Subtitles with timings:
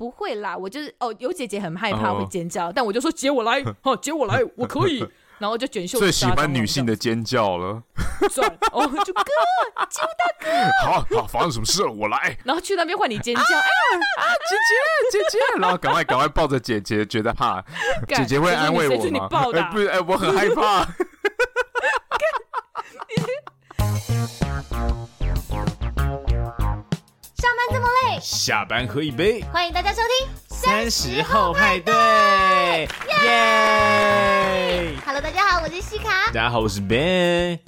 [0.00, 5.06] 不会啦，我就是哦，有姐姐很害怕会尖叫，但我就说姐我来， 好姐我来，我可以。
[5.36, 7.82] 然后就卷袖子， 最喜欢女性的尖叫了。
[8.30, 9.22] 算哦，就哥，
[9.90, 10.48] 救大哥！
[10.86, 11.92] 好好，发生什么事了？
[11.92, 12.34] 我来。
[12.44, 13.60] 然后去那边换你尖叫，啊
[14.20, 14.56] 啊，姐
[15.12, 15.38] 姐姐姐！
[15.60, 17.62] 然后赶快赶快抱着姐姐，觉得怕，
[18.08, 19.04] 姐姐会安慰我吗？
[19.04, 19.18] 你，
[19.70, 20.88] 不是，哎，我很害怕。
[27.40, 29.42] 上班这么累，下班喝一杯。
[29.50, 31.94] 欢迎大家收听三十后派对，
[33.24, 36.26] 耶！Hello，大家好，我是西卡。
[36.26, 37.58] 大家好，我是 Ben。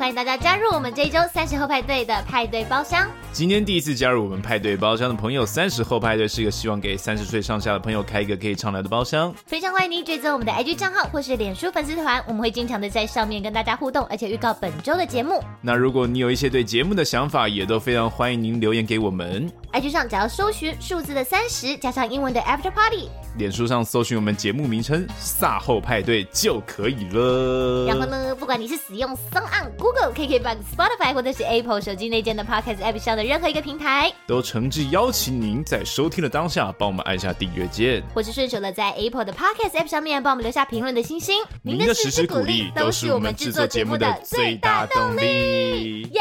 [0.00, 3.08] 欢迎大家加入我们这一周三十后派对的派对包厢。
[3.32, 9.34] 今天第一次加入我们派对包厢的朋友，三十后派对是一个希望给三十岁上下的朋友开一个可以畅聊的包厢。
[9.46, 15.42] 非常欢迎您追踪我们的 IG 账号或是脸书粉丝团，我们会经常的在上面跟大家互动，而且预告本周的节目。
[15.62, 19.50] 那如果你有一些对节目的想法，也都非常欢迎您留言给我们。
[19.72, 27.86] IG 上只要搜寻数字的三十加上英文的 After Party，脸书上搜寻我们节目名称“卅后派对”就可以了。
[27.86, 41.42] 然后呢，不管你是使用 SoundOn Google、KKBox、Spotify 或者是 Apple 手机内建的 Podcast App 上的任何一个平台，都诚挚邀请您在收听的当下，帮我们按下订阅键，或是顺手的在 Apple 的 Podcast App 上面帮我们留下评论的星星。
[41.62, 46.02] 您的支持鼓励都是我们制作节目的最大动力。
[46.12, 46.20] 耶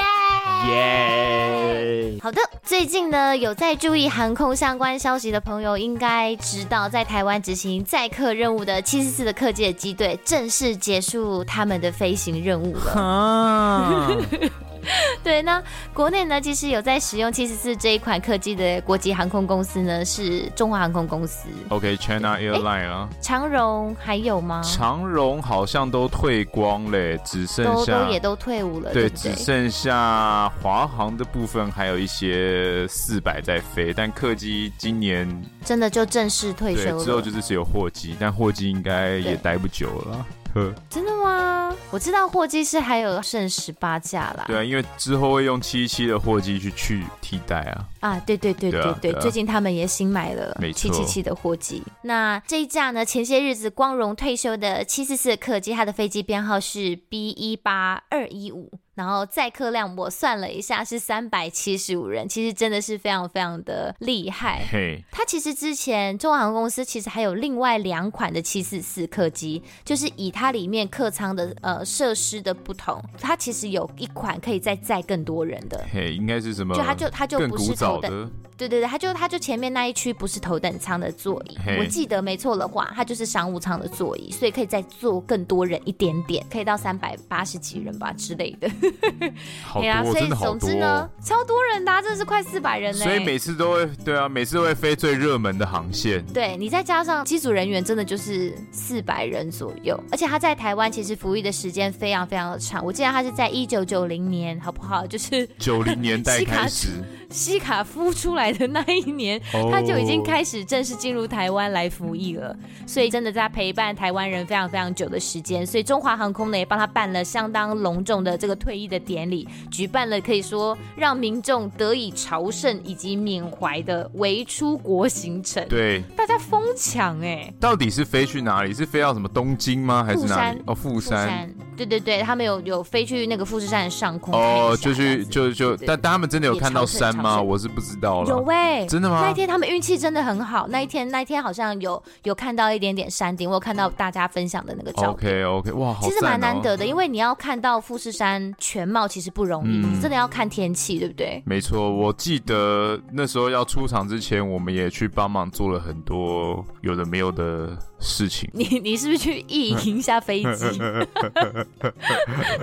[0.69, 2.17] 耶！
[2.21, 12.91] 好的，最近呢，有在注意航空相关消息的朋友，应该知道，在台湾执行载客任务的七四四的客机的机队正式结束他们的飞行任务了。
[12.93, 14.11] 啊
[15.23, 15.61] 对，那
[15.93, 21.47] 国内呢，其实有在使用七十四这一款客机的国际航空公司呢，是中华航空公司。
[21.69, 23.09] OK，China Airline 啊。
[23.21, 24.61] 长荣还有吗？
[24.63, 28.91] 长荣好像都退光嘞，只剩下都都也都退伍了。
[28.91, 35.29] 对，对对只剩下华航的部分还有一些四百在飞，但客机今年
[35.63, 37.03] 真的就正式退休了。
[37.03, 40.25] 之后就是只有货机，但货机应该也待不久了。
[40.89, 41.75] 真的吗？
[41.89, 44.45] 我知道货机是还有剩十八架啦。
[44.47, 47.85] 对啊，因为之后会用七七的货机去去替代啊。
[47.99, 51.83] 啊，对对对对对，对，对啊，最近他们也新买了七七七的货机。
[52.03, 58.71] 那这一架呢，前些日子光荣退休的七四四客机，它的飞机编号是 B 一八二一五。
[59.01, 64.63] 然后载客量我算了一下是三百七十五人，其实真的是非常非常的厉害。
[64.71, 75.83] 嘿，它其实之前中华航空公司其实还有另外两款的七四四客机，就是以它里面客舱的呃设施的不同，它其实有一款可以再载更多人的。
[75.91, 76.75] 嘿，应该是什么？
[76.75, 78.31] 就它就它就不是头等。
[78.61, 88.69] 的对对对，他就他就前面那一区不是头等舱的座椅，我记得没错的话，它就是商务舱的座椅，所以可以再坐更多人一点点，可以到三百八十几人吧之类的。
[89.63, 93.03] 好多， 啊、所以总之呢，超多人的，啊，真的是快四百人呢。
[93.03, 96.23] 所以每次都会，对啊，每次都会飞最热门的航线。
[96.27, 99.99] 对，你再加上机组人员，真的就是四百人左右。
[100.11, 105.05] 而且他在台湾其实服役的时间非常非常的长，我记得他是在一九九零年，好不好？
[105.05, 106.89] 就是九零年代 开始。
[107.29, 109.41] 西卡夫出来的那一年，
[109.71, 115.65] 他就已经开始正式进入台湾来服役了，所以真的在陪伴台湾人非常非常久的时间。
[115.65, 125.65] 所以中华航空呢也帮他办了相当隆重的这个退役的典礼，举办了可以说让民众得以朝圣以及缅怀的为出国行程。
[125.67, 127.53] 对，大家疯抢哎！
[127.59, 128.73] 到底是飞去哪里？
[128.73, 130.03] 是飞到什么东京吗？
[130.03, 130.57] 还是哪里？
[130.57, 131.27] 山哦，富山。
[131.27, 131.55] 富山。
[131.85, 137.41] 对对对，他们有有飞去那个富士山的上空哦，就去就就，但但他们真的有看到山吗？
[137.41, 138.29] 我是不知道了。
[138.29, 139.21] 有喂，真的吗？
[139.23, 145.45] 那一天他们运气真的很好，那一天那一天好像有有看到一点点山顶，我有看到大家分享的那个照片。
[145.45, 151.41] OK OK，哇，好、哦、其实蛮难得的，因为你要看到富士山全貌其实不容易，真的要看天气，对不对？
[151.45, 158.49] 没错，我记得那时候要出场之前，我们也去帮忙做了很多有的没有的事情。
[158.53, 160.65] 你你是不是去意淫一下飞机？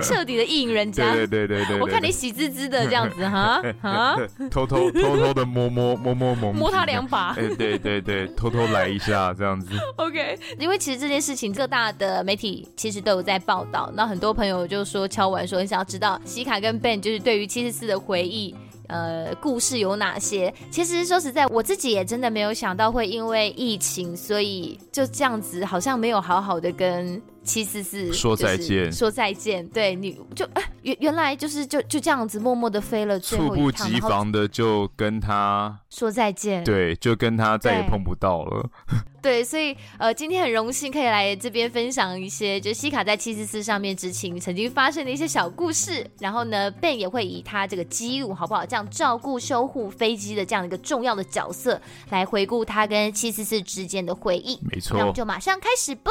[0.03, 4.17] 彻底的意淫人家，对对对对对，我看你喜滋滋的这样子哈哈，
[4.51, 9.71] 偷偷偷偷的摸摸摸摸摸摸他两把，哎对对对，偷偷来一下这样子。
[9.97, 18.55] OK，因为其实这件事情各大的媒体其实都有在报道，那很多朋友就说敲完说很想要知道西卡跟 Ben 就是对于七十四的回忆。
[18.89, 20.53] 呃，故事有哪些？
[20.71, 29.67] 其实说实在，我自己也真的没有想到会因为疫情，所以就这样子，好像没有好好的跟七四四说再见，说再见。
[29.69, 35.79] 对，你就哎，原原来就是就就这样子默默的飞了最后一趟，猝不及防的就跟他。
[35.91, 36.63] 说再见。
[36.65, 38.71] 对，就跟他再也碰不到了。
[39.21, 46.07] 对，所以呃，今天很荣幸可以来这边分享一些，就西卡在七四四上面执勤曾经发生的一些小故事。
[46.21, 51.81] 然后呢，Ben 也会以他这个机务好不好，这样照顾修护飞机的这样一个重要的角色，
[52.11, 54.59] 来回顾他跟七四四之间的回忆。
[54.71, 56.11] 没错，那我们就马上开始吧。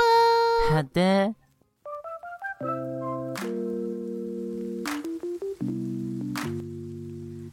[0.72, 1.34] 好的。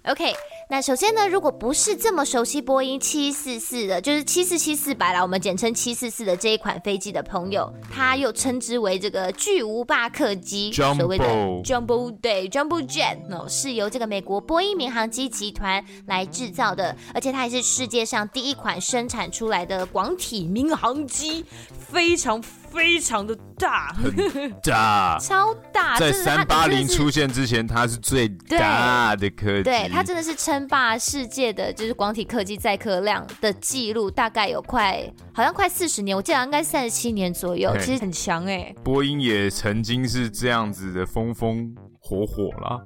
[0.07, 0.35] OK，
[0.75, 11.25] 那首先呢，如果不是这么熟悉波音七四四的，就是七四七四百啦，我们简称七四四的这一款飞机的朋友，它又称之为这个巨无霸客机，所谓的
[11.63, 21.45] Jumbo 对 Jumbo Jet，哦，是由这个美国波音民航机集团来制造的，而且它也是世界上第一款生产出来的广体民航机，
[21.89, 22.43] 非常。
[22.75, 25.97] 非常的大，很大， 超大。
[25.97, 29.63] 在三八零出现之前，它是最大的客机。
[29.63, 38.77] 对，它真的是称霸世界的，就是广体客机载客量的记录，大概有快，好像快四十年，我记得应该三十七年左右，其实很强哎、欸。
[38.83, 41.75] 波音也曾经是这样子的风风
[42.07, 42.81] 火火啦。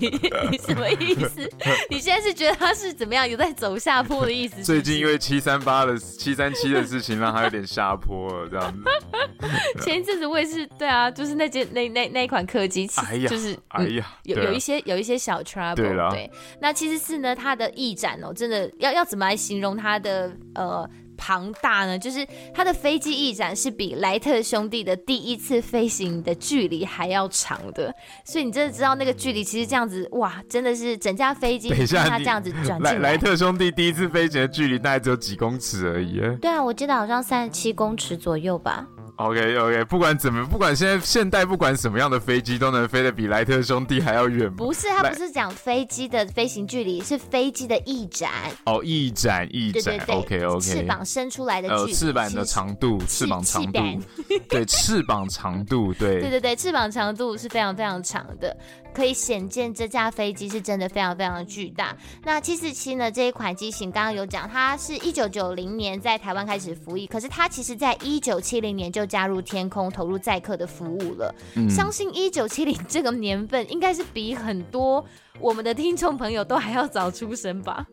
[0.00, 0.08] 你
[0.50, 1.48] 你什么意思？
[1.88, 3.28] 你现在是觉得他是怎么样？
[3.28, 4.62] 有在走下坡的意思？
[4.64, 8.82] 最近因为七三八的七三七的事情，让他有点下坡了，这样子。
[9.82, 16.10] 前一阵子我也是，对啊，就是那件那那那一款客机，哎呀，就是哎呀，有有一些有一些小 trouble。
[16.10, 16.28] 对，
[16.60, 20.88] 那其实是呢，它的翼展哦，真的要要怎么来形容它的呃？
[21.16, 33.12] 庞大呢，就是它的飞机翼展是比莱特兄弟的第一次飞行的距离还要长的，所以你真的知道那个距离其实这样子，哇，真的是整架飞机 像它这样子转进来。
[33.12, 36.20] 莱特兄弟第一次飞行的距离大概只有几公尺而已。
[36.40, 38.86] 对啊，我记得好像三十七公尺左右吧。
[39.16, 44.52] OK OK，不管怎么，不管现在现代不管什么样的飞机都能飞得比莱特兄弟还要远。
[44.54, 48.30] 不是，他不是讲飞机的飞行距离，是飞机的翼展。
[48.66, 49.98] 哦，翼展，翼展。
[50.08, 51.80] OK OK，翅膀伸出来的距离。
[51.80, 53.80] 呃，翅膀的长度，翅膀长度。
[54.48, 56.20] 对，翅膀长度，对。
[56.20, 58.54] 对对对，翅膀长度是非常非常长的。
[58.94, 61.94] 可以显见这架飞机是真的非常非常的巨大。
[62.24, 71.34] 那七四七呢，这一款机型，刚刚有讲，它是一九九零年在台湾开始服役，可是它其实在一九七零年就加入天空，投入载客的服务了。
[71.54, 75.04] 嗯、相信一九七零这个年份，应该是比很多
[75.40, 77.86] 我们的听众朋友都还要早出生吧。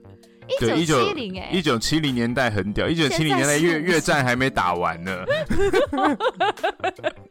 [0.45, 5.25] 一九七零哎，一九七零年代很屌，一九七零年代越越战还没打完呢，
[6.93, 7.03] 就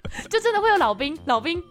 [0.43, 1.63] 真的会有老兵，老兵，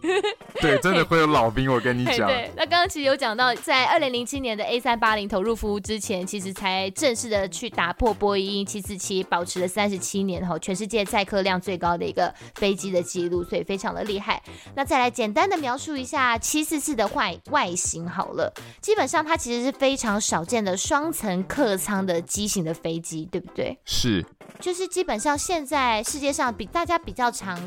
[0.60, 2.26] 对， 真的会有老兵，我跟你讲。
[2.26, 14.42] 对，那刚刚其实有讲到，在二零零七年的 A 三八零投入服务之前，其实才正式的去打破波音七四七保持了三十七年后全世界载客量最高的一个飞机的记录，所以非常的厉害。
[14.74, 21.42] 那再来简单的描述一下七四四的外外形好了，基本上它其实是非常少见的双层。
[21.52, 23.76] 客舱的机型的飞机，对不对？
[23.84, 24.24] 是，
[24.60, 27.58] 就是基本上现在世界上比大家比较常、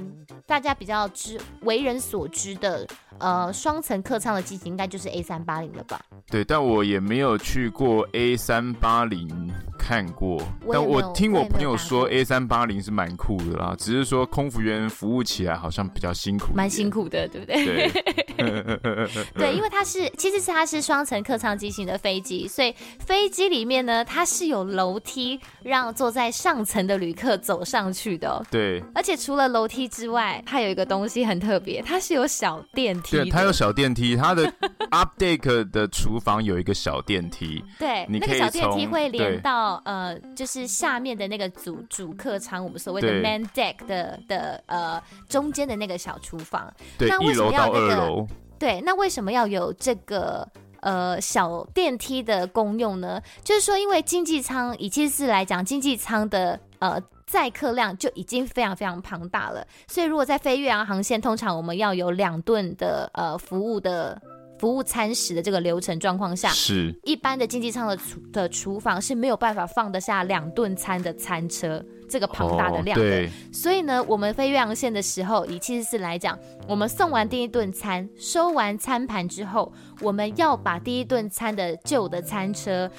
[0.48, 2.88] 大家比较知为人所知的，
[3.20, 6.00] 呃，双层客舱的机型，应该就是 A 三八零了吧？
[6.30, 9.30] 对，但我也没有去过 A 三八零
[9.78, 17.66] 看过，我但我听我朋友说 A 三八零是蛮酷的啦，只是说空服员服务起来好像比较辛苦，蛮辛苦的，对不对？
[17.66, 28.44] 对， 对，因为它是其实是它是双层客舱机型的飞机，所以飞机里面呢，它是有楼梯让坐在上层的旅客走上去的。
[28.52, 33.18] 对，而且除了楼梯之外，它有一个东西很特别，它是有小电梯。
[33.18, 34.52] 对，它有小电梯，它的
[34.92, 37.64] update 的厨房有一个小电梯。
[37.80, 46.74] 对，那个小电梯会连到呃，就是下面的那个主主客舱，我们所谓的 main deck 的的呃中间的那个小厨房。
[46.98, 47.80] 对，那为什么要那个？
[47.80, 48.28] 一楼到二楼。
[48.58, 50.48] 对，那为什么要有这个
[50.80, 53.22] 呃小电梯的功用呢？
[53.44, 57.02] 就是说，因为经济舱以七四四来讲，经济舱的呃。
[57.26, 64.22] 载客量就已经非常非常庞大了，所以如果在飞越洋航线，通常我们要有两顿的呃服务的
[64.60, 73.28] 服务餐食的这个流程状况下，是一般的经济舱的厨的厨房是没有办法放得下两顿餐的餐车这个庞大的量的。
[73.52, 82.90] 所以呢，我们飞越洋线的时候，以七十四来讲，我们送完第一顿餐，收完餐盘之后，我们要把第一顿餐的旧的餐车。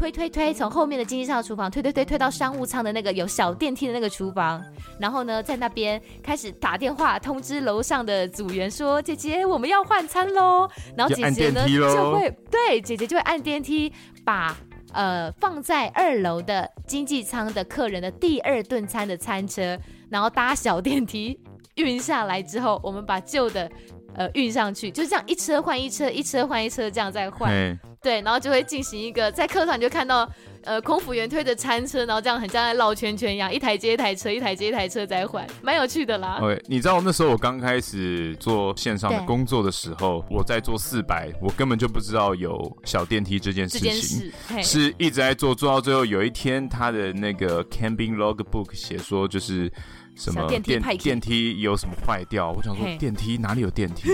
[0.00, 4.64] 推推推，从后面的经济舱的厨房推推推推到商务舱的那个有小电梯的那个厨房，
[4.98, 10.66] 然后呢，在那边开始打电话通知楼上的组员说：“姐姐，我们要换餐喽。”
[10.96, 13.92] 然后姐姐呢就会对姐姐就会按电梯
[14.24, 14.56] 把
[14.94, 19.78] 呃放在二楼的经济舱的客人的第二顿餐的餐车，
[20.08, 21.38] 然后搭小电梯
[21.74, 23.70] 运下来之后，我们把旧的。
[24.14, 27.50] 呃运上去，就是这样一车换一车，一车换一车这样再换，
[28.02, 30.30] 对，然后就会进行一个在课堂你就看到。
[30.62, 36.36] 呃，空服员推着餐车，然后这样很像在绕圈圈一样，一台接一台车，一台接一台车在换，蛮有趣的啦。
[36.38, 49.72] 对，你知道那时候我刚开始做线上的工作的时候，我在做四百，我根本就不知道有小电梯这件事情，事是一直在做，做到最后有一天他的那个 camping logbook 写说就是
[50.20, 54.10] 什么电电电梯有什么坏掉，我想说电梯哪里有电梯？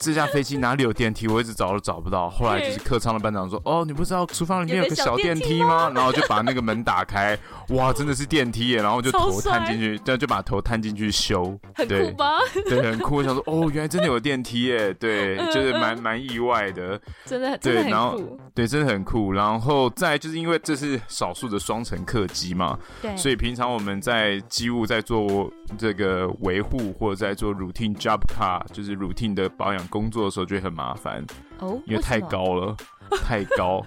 [0.00, 1.28] 这架飞机哪里有电梯？
[1.28, 2.30] 我一直找都找不到。
[2.30, 7.38] 后来就是客舱的班长说：“哦，你不知道厨房里面有个小电梯吗？”然后就把那个门打开，
[7.68, 8.78] 哇，真的是电梯耶！
[8.78, 12.38] 然后就头探进去，这 样就把头探进去修，很酷吧？
[12.66, 13.16] 对，很酷。
[13.16, 14.94] 我想说，哦，原来真的有电梯耶！
[14.94, 18.18] 对， 就是蛮蛮意外的，真的，对，然后
[18.54, 19.34] 对，真的很酷。
[19.34, 29.89] 然后再就是因为这是少数的双层客机嘛，对，所以平常我们在机务在做这个维护或者在做 routine job car，就是 routine 的保养。
[29.90, 31.22] 工作的时候就会很麻烦
[31.58, 32.74] 哦，因为太高了，
[33.22, 33.84] 太高，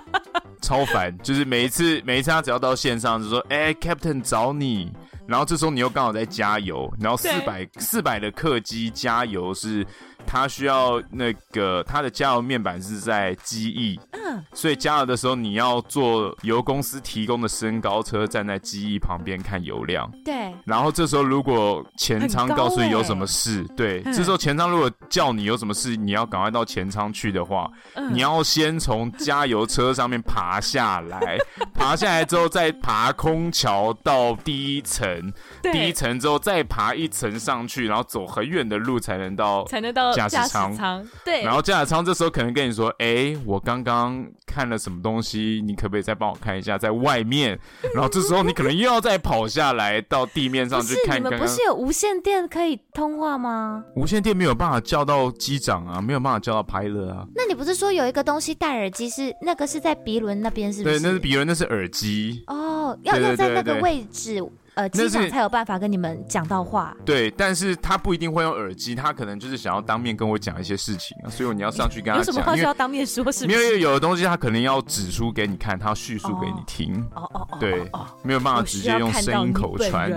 [0.60, 1.16] 超烦。
[1.18, 4.92] 就是每一次，每一次他只要到线上就说：“哎、欸，Captain 找你。”
[5.26, 9.86] 然后这时候你又刚好在加油，然后四百四百的客机加油是。
[10.26, 20.10] 它需要那个它的加油面板是在机翼，嗯，所以加油的时候你要坐油公司提供的升高车，站在机翼旁边看油量。
[20.24, 20.52] 对。
[20.64, 31.38] 然后这时候如果前舱告诉你有什么事，欸、对，这时候前舱如果叫你有什么事，你要赶快到前舱去的话，嗯、你要先从加油车上面爬下来，
[31.72, 40.12] 爬下来之后再爬空桥到第一层，第一层之后再爬一层上去，然后走很远的路才能到，才能到。
[40.16, 47.58] 驾驶舱，对，然后驾驶舱这时候可能跟你说：“哎，我刚刚看了什么东西，你可不可以再帮我看一下，在外面？”
[47.94, 51.18] 然后这时候你可能又要再跑下来到地面上去看。
[51.18, 53.84] 你们不是有无线电可以通话吗？
[53.94, 57.26] 无线电没有办法叫到机长啊，没有办法叫到 pilot 啊。
[57.34, 61.00] 那你不是说有一个东西戴耳机是那个是在鼻轮那边是不是？
[61.00, 62.42] 对，那是鼻轮，那是耳机。
[62.46, 64.42] 哦，要要在那个位置。
[64.76, 66.94] 呃，机长才有办法跟你们讲到话。
[67.02, 72.26] 对，但是他不一定会用耳机，他可能就是想要当面跟我讲一些事情啊，所以你要上去跟他讲。
[72.26, 73.32] 有什么话需要当面说？
[73.32, 73.46] 是？
[73.46, 77.02] 因为有的东西他可能要指出给你看，他要叙述给你听。
[77.14, 77.56] 哦哦哦。
[77.58, 77.90] 对，
[78.22, 80.10] 没有办法直接用声音口传。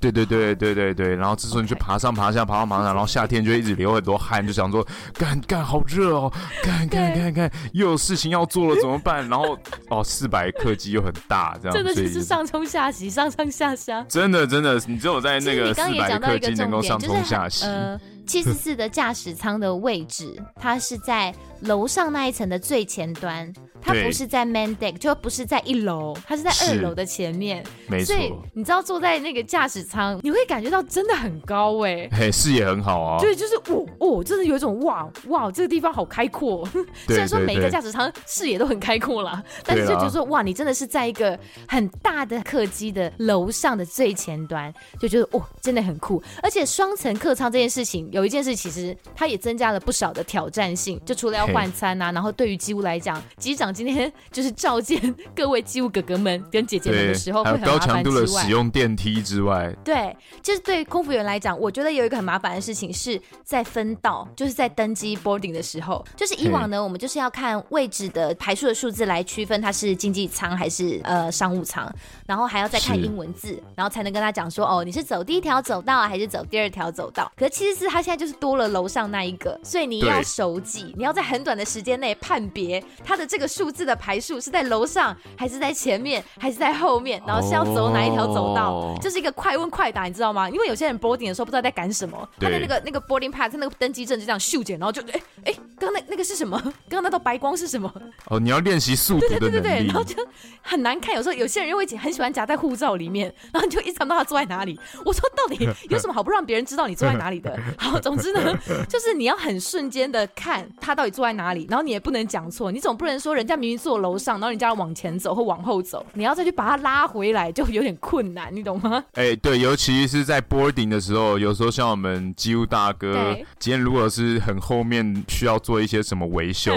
[0.00, 9.28] 对对对对对对，然后这时候你就爬上爬下，爬上爬上，然后夏天就一直流很多汗，就想说干干好热哦，干干干干又有事情要做了怎么办？
[9.28, 9.56] 然后
[9.90, 13.91] 哦，四百客机又很大，这样真的就是上冲下洗，上上下下。
[14.08, 17.66] 真的真的，你只有在那个四百克金能够上冲下洗。
[17.66, 23.52] 呃， 七四四的驾驶舱的位置，它是在楼上那一层的最前端。
[23.84, 27.64] 它不是在 main deck，就不是在一楼，它是在二楼的前面。
[27.88, 28.14] 没错。
[28.14, 32.10] 所以你知道坐在那个驾驶舱，你会感觉到真的很高哎、欸。
[32.14, 33.18] 嘿，视野很好啊。
[33.20, 36.64] 对，就是哦哦，真的有一种哇哇，这个地方好开阔。
[37.08, 41.36] 虽然说每一个驾驶舱视野都很开阔啦，但是就觉得说哇，你真的是在一个
[41.66, 46.22] 很大的客机的楼上的最前端，就觉得哦，真的很酷。
[46.40, 51.00] 而且双层客舱这件事情，有一件事其实它也增加了不少的挑战性。
[51.04, 53.72] 就除了要换餐啊，然后对于机务来讲，机长。
[53.72, 55.00] 今天就是召见
[55.34, 71.90] 各位机务哥哥们跟姐姐们的时候，会很麻烦高强度的使用电梯之外，对，就是对空服员来讲，我觉得有一个很麻烦的事情是在分道，就是在登机 boarding 的时候，就是以往呢，我们就是要看位置的排数的数字来区分它是经济舱还是呃商务舱，
[72.26, 77.32] 然后还要再看英文字，然后才能跟他讲说哦，你是走第一条走道还是走第二条走道。
[77.36, 83.72] 可是其实是他现在就是多了楼上那一个，所以你要熟记，你要在很短的时间内判别它的这个数。
[83.72, 87.22] 字的排数是在楼上还是在前面还是在后面？
[87.26, 89.00] 然后是要走哪一条走道？Oh.
[89.00, 90.50] 就是一个快问快答，你知道吗？
[90.50, 96.60] 因为有些人 boarding 的时候不知道在赶什么，他的那个那个 boarding pass，他那个登机证就这样秀剪，然后就哎哎，刚刚那那个是什么？
[96.90, 97.90] 刚刚那道白光是什么？
[98.26, 99.40] 哦，oh, 你要练习速读的能力。
[99.40, 100.14] 对对对对，然后就
[100.60, 101.14] 很难看。
[101.14, 104.78] 有时候有些人又会很喜欢夹在护照里面，然后你就一直看不到他坐在哪里。
[105.06, 107.58] 我说到底 有什么好不让别人知道你坐在哪里的？
[107.78, 108.58] 好， 总之呢，
[108.88, 114.32] 就是你要很瞬间的看他到底坐在哪里，然后你也不能讲错，你总不能说人家明明坐楼上。
[114.42, 119.04] 然后你叫他往前走或往后走，你要再去把他拉回来，就有点困难，你懂吗？
[119.12, 126.72] 哎、欸，对，尤其是在 boarding 的时候，有时候像我们机务大哥，今天如果是很后面需要做一些什么维修，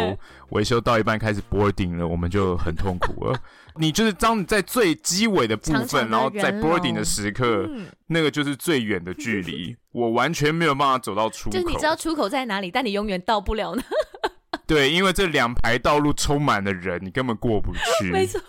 [0.55, 3.37] 维修到一半开始 boarding 了，我们就很痛苦了。
[3.75, 11.51] 你就是当你在最机尾的部分，长长然后在 boarding 的时刻，嗯、那个就是最远的距离，我完全没有办法走到出口。
[11.51, 13.83] 就是你知道出口在哪里，但你永远到不了呢。
[14.65, 18.09] 对，因为这两排道路充满了人，你根本过不去。
[18.15, 18.41] 没错，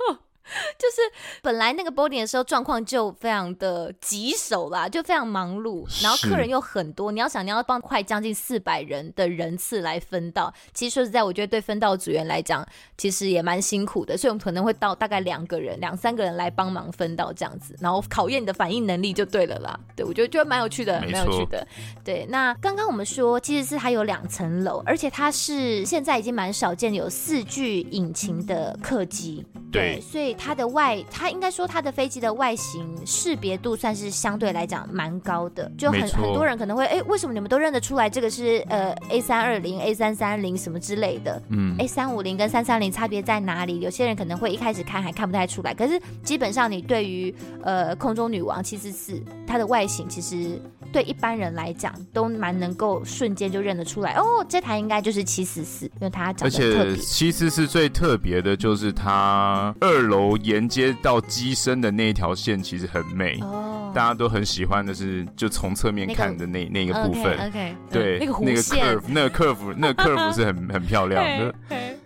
[0.78, 1.02] 就是
[1.42, 12.64] 本来那个 boarding 的时候状况就非常的棘手啦，就非常忙碌，然后客人又很多，你要想你要帮快将近四百人的人次来分到，其实说实在，我觉得对分道组员来讲，
[12.96, 19.78] 其实也蛮辛苦的，所以我们可能会到大概两个人、两三个人来帮忙分到这样子，然后考验你的反应能力就对了啦。
[19.96, 21.66] 对，我觉得就蛮有趣的，蛮有趣的。
[22.04, 30.35] 对，那刚刚我们说其实是它有两层楼，而且它是现在已经蛮少见有四具引擎的客机，对，所以。
[30.36, 41.42] 它的外，它应该说它的飞机的外形识别度算是相对来讲蛮高的，就很很多人可能会，哎，为什么你们都认得出来这个是呃 A 三二零、A 三三零什么之类的？
[41.48, 43.80] 嗯，A 三五零跟三三零差别在哪里？
[43.80, 50.60] 有些人可能会一开始看还看不太出来，可是基本上你对于呃空中女王七四四它的外形，其实
[50.92, 54.14] 对一般人来讲都蛮能够瞬间就认得出来。
[54.14, 56.78] 哦，这台应该就是七四四，因为它长得特别。
[56.78, 60.25] 而且七四四最特别的就是它二楼。
[60.34, 63.94] 连接到机身的那一条线其实很美，oh.
[63.94, 67.74] 大家都很喜欢的是，就从侧面看的那那，那个部分 okay.
[67.90, 71.54] 对，那个那个 curve，那个 curve，那个 curve 是很很漂亮的。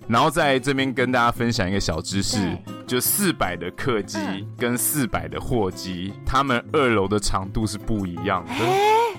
[0.09, 4.19] 然后在这边跟大家分享一个小知识，就四百的客机
[4.59, 8.53] 跟四百的货机，他们二楼的长度是不一样的。
[8.53, 9.17] 欸、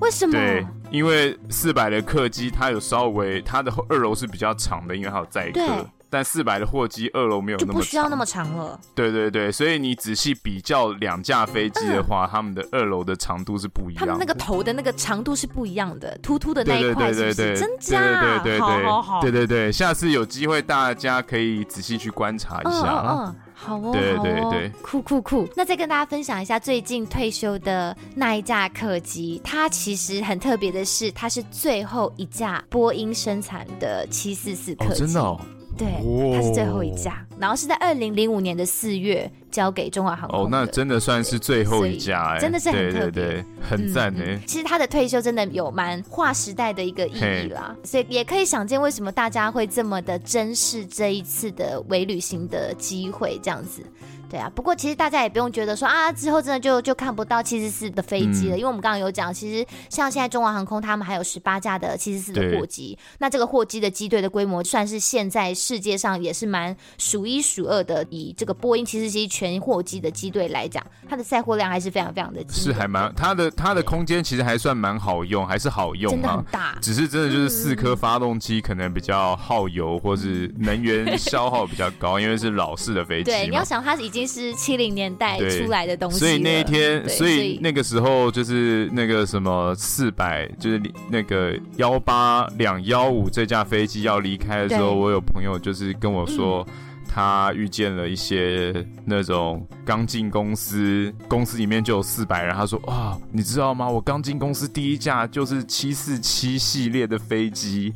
[0.00, 0.32] 为什么？
[0.32, 5.86] 对，因为四百的客机它有稍微它的二楼是比较长的，因为它有载客。
[6.10, 8.78] 但四百的货机二楼没有那么长，就不需要那么长了。
[8.94, 14.12] 对对对，所以你仔细比较两架飞机的话，他、嗯、们的二楼的长度是不一样的。
[14.12, 17.56] 他们那个头的那个长度是不一样的，突突的那一块是不是？
[17.56, 18.42] 真假？
[18.42, 23.02] 对对对好好好，对对对，下次有机会大家可以仔细去观察一下。
[23.04, 25.48] 嗯，嗯，嗯，好哦，对对对对，酷酷酷。
[25.56, 34.92] 那再跟大家分享一下最近退休的那一架客机，它其实很特别的是，它是最后一架波音生产的七四四客机。
[34.92, 35.40] 哦，真的哦。
[35.80, 40.44] 对，它是最后一架，然后是在二零零五年的四月交给中华航空。
[40.44, 44.38] 哦，那真的算是最后一架，哎，真的是很特别，很赞呢、嗯。
[44.46, 53.82] 其实他的退休真的有蛮划时代的一个意义啦，所以也可以想见为什么大家会这么的珍视这一次的微旅行的机会，这样子。
[54.30, 68.06] 对啊，不过其实大家也不用觉得说啊，之后真的就就看不到七四四的飞机了，嗯，因为我们刚刚有讲，其实像现在中华航空他们还有十八架的七四四的货机，那这个货机的机队的规模算是现在世界上也是蛮数一数二的。
[68.08, 83.24] 以这个波音七四七全货机的机队来讲，它的载货量还是非常非常的是还蛮它的它的空间其实还算蛮好用，还是好用，真的很大，只是真的就是四颗发动机可能比较耗油，或是能源 消耗比较高，因为是老式的飞机。
[83.24, 84.19] 对，你要想它已经。
[84.26, 96.66] 是七零年代出来的东西，所以那一天，所以那个时候就是那个什么四百，就是那个幺八两幺五这架飞机要离开的时候，我有朋友就是跟我说，
[97.08, 103.88] 他遇见了一些那种刚进公司，公司里面就有四百人，他说哇，你知道吗？
[103.88, 107.92] 我刚进公司第一架就是七四七系列的飞机。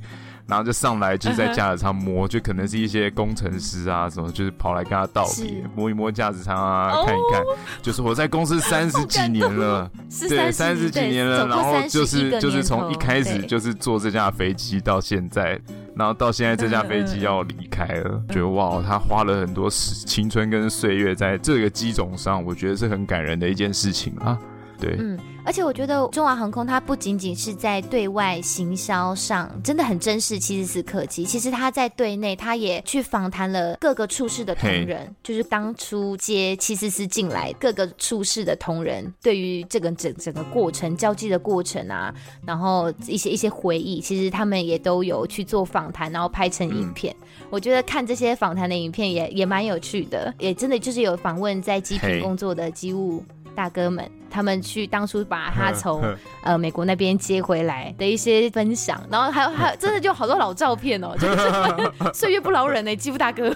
[0.47, 2.31] 然后就上来，就是在驾驶舱摸，uh.
[2.31, 7.07] 就可能是一些工程师啊什么，就是跑来跟他道别，摸一摸驾驶舱啊，oh.
[7.07, 7.43] 看一看。
[7.81, 9.91] 就是我在公司 三十几年了，
[10.29, 15.59] 对，三十几年了，然后就是就是从一开始就是坐这架飞机到现在，
[15.97, 18.33] 然后到现在这架飞机要离开了，uh.
[18.35, 24.39] 觉得哇，他花了很多时青春跟岁月在这个机种上，我觉得是很感人的一件事情啊，
[24.85, 24.97] 对。
[24.99, 42.14] 嗯而且我觉得中华航空它不仅仅是在对外行销上真的很珍视七十四客机，其实它在对内，它也去访谈了各个处室的同仁，就是当初接七四四进来各个处室的同仁，对于这个整整个过程交际的过程啊，
[42.47, 47.14] 然后一些一些回忆，其实他们也都有去做访谈，然后拍成影片。
[47.20, 53.23] 嗯、我觉得看这些访谈的影片也也蛮有趣的，也真的就是有访问在机坪工作的机务
[53.55, 54.11] 大哥们。
[54.31, 56.03] 他们去当初把他从
[56.43, 63.49] 呃美国那边接回来的一些分享，然后还有还有真的就好多老照片哦，就是 岁月不饶人呢，肌肤大哥，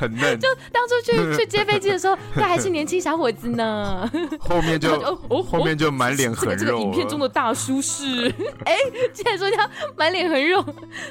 [0.00, 4.10] 很嫩，就当初去 去接飞机的时候，他还是年轻小伙子呢，
[4.40, 4.90] 后面就
[5.28, 8.28] 哦后面就满脸横肉，这个影片中的大叔是。
[8.64, 8.76] 哎，
[9.12, 10.64] 竟然说他满脸横肉，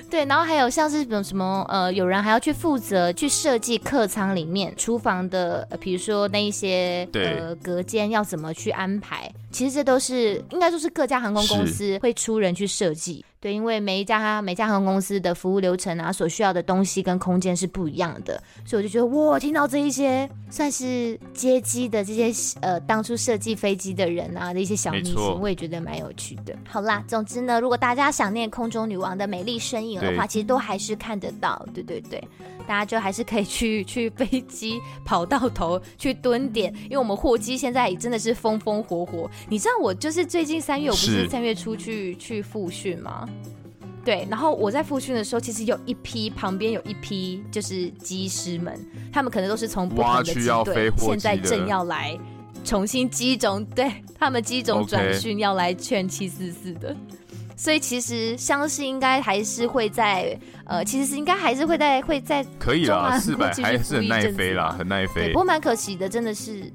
[0.10, 8.50] 对，然后还有像是什么什么呃，有人还要去负责去设计客舱里面厨房的，比如说那一些呃隔间要怎么。
[8.60, 26.54] 去安排，其实这都是应该说是各家航空公司会出人去设计，对，因为每一家每家航空公司的服务流程啊，所需要的东西跟空间是不一样的，所以我就觉得哇，听到这一些算是接机的这些呃当初设计飞机的人啊的一些小秘辛，我也觉得蛮有趣的。
[26.68, 32.22] 好啦，总之呢，如果大家想念空中女王的美丽身影的话，其实都还是看得到，对对对。
[32.70, 39.28] 大家就还是可以去 去飞机跑道头去蹲点，因为我们货机现在真的是风风火火。
[39.50, 43.28] 你知道我就是最近三月，我不是三月初去去复训吗？
[44.06, 48.80] 对，然后我在复训的时候，其实有一批旁边有一批就是机师们，
[49.12, 52.16] 他们可能都是从不同的机队，现在正要来
[52.64, 56.96] 重新机种，对他们机种转训要来劝七四四的。
[57.60, 65.28] 所以其实相信应该还是会在呃，其实是应该还是会在会在可以啦，四百还是很耐飞啦，很耐飞。
[65.28, 66.72] 不过蛮可惜的，真的是，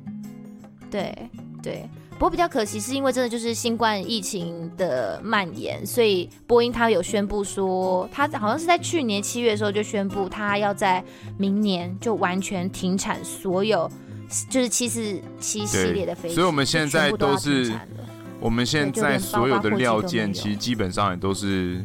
[0.90, 1.16] 对
[1.62, 1.88] 对。
[2.12, 11.02] 不过比较可惜是因为真的就是新冠疫情的蔓延，所以波音它有宣布说，它好像是在去年七月的时候就宣布，它要在
[11.38, 13.90] 明年就完全停产所有
[14.50, 16.34] 就是七四七系列的飞机。
[16.34, 17.72] 所以我们现在都是。
[18.44, 21.82] 我们现在所有的料件，其实基本上也都是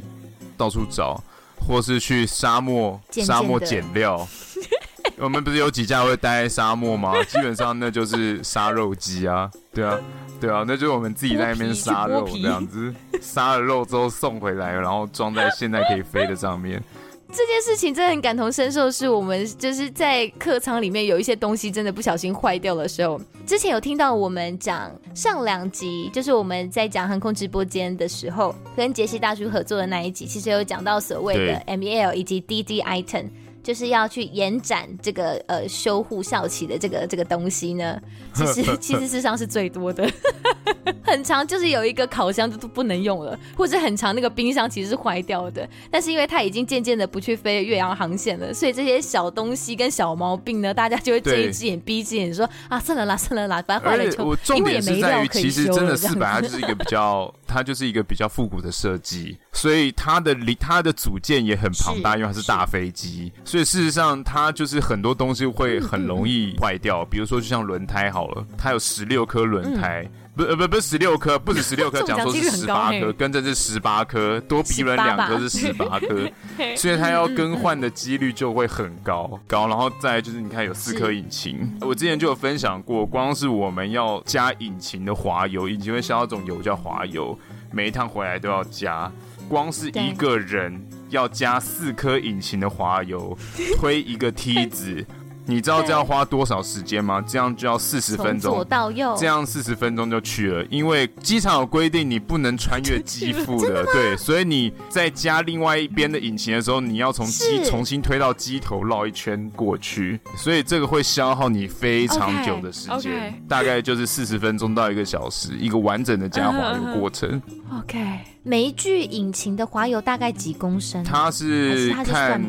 [0.58, 1.24] 到处找，
[1.65, 4.28] 或是去沙漠沙漠捡料。
[5.17, 7.13] 我们不是有几架会待在沙漠吗？
[7.24, 9.98] 基本上那就是杀肉机啊，对啊，
[10.41, 16.84] 对啊，那就是我们自己在那边杀肉这样子，杀了肉之后送回来，然后装在现在可以飞的上面。
[17.32, 33.26] 这件事情真的很感同身受，是我们就是在客舱里面有一些东西真的不小心坏掉的时候，之前有听到我们讲上两集，就是我们在讲航空直播间的时候，跟杰西大叔合作的那一集，其实有讲到所谓的 MEL 以及 DD item。
[33.62, 38.00] 就是要去延展这个呃修护校期的这个这个东西呢，
[38.34, 40.10] 其实其实事实上是最多的，
[41.04, 55.50] 很长就是有一个烤箱都不能用了，或者很长那个冰箱其实是坏掉的，但是因为它已经渐渐的不去飞岳阳航线了，所以这些小东西跟小毛病呢，大家就会睁一只眼闭一只眼说啊算了啦算了啦，反正坏了就因为也没料可以修了。
[55.50, 63.32] 其实真的四百它就是一个比较， 它就是一个比较复古的设计，所以它的离它的组件也很庞大，因为它是大飞机。
[63.43, 76.30] 所以事实上，它就是很多东西会很容易坏掉，比如说就像轮胎好了，它有十六颗轮胎，不呃不不是十六颗，不止十六颗， 讲说是十八颗，跟着是十八颗，多鼻轮两颗是十八颗，
[76.76, 79.67] 所以它要更换的几率就会很高高。
[79.67, 87.38] 然后再就是你看有四颗引擎，我之前就有分享过，光是我们要加引擎的滑油，引擎会消耗一种油叫滑油，
[87.72, 89.12] 每一趟回来都要加，
[89.48, 90.82] 光是一个人。
[91.10, 93.38] 要加四颗引擎的滑油，
[93.78, 95.06] 推一个梯子，
[95.50, 97.20] 你知道这要花多少时间吗？
[97.28, 100.64] 这样就要四十分钟，从左到右，这样四十分钟就去了。
[100.70, 113.34] 因为机场有规定，你不能穿越机腹的，对，所以你在加另外一边的引擎的时候，你要从机重新推到机头绕一圈过去，所以这个会消耗你非常久的时间，okay, okay.
[113.48, 117.42] 大概就是四十分钟到一个小时，一个完整的加滑油过程。
[117.80, 118.20] OK。
[118.42, 121.04] 每一具引擎的滑油大概几公升？
[121.04, 122.42] 它是看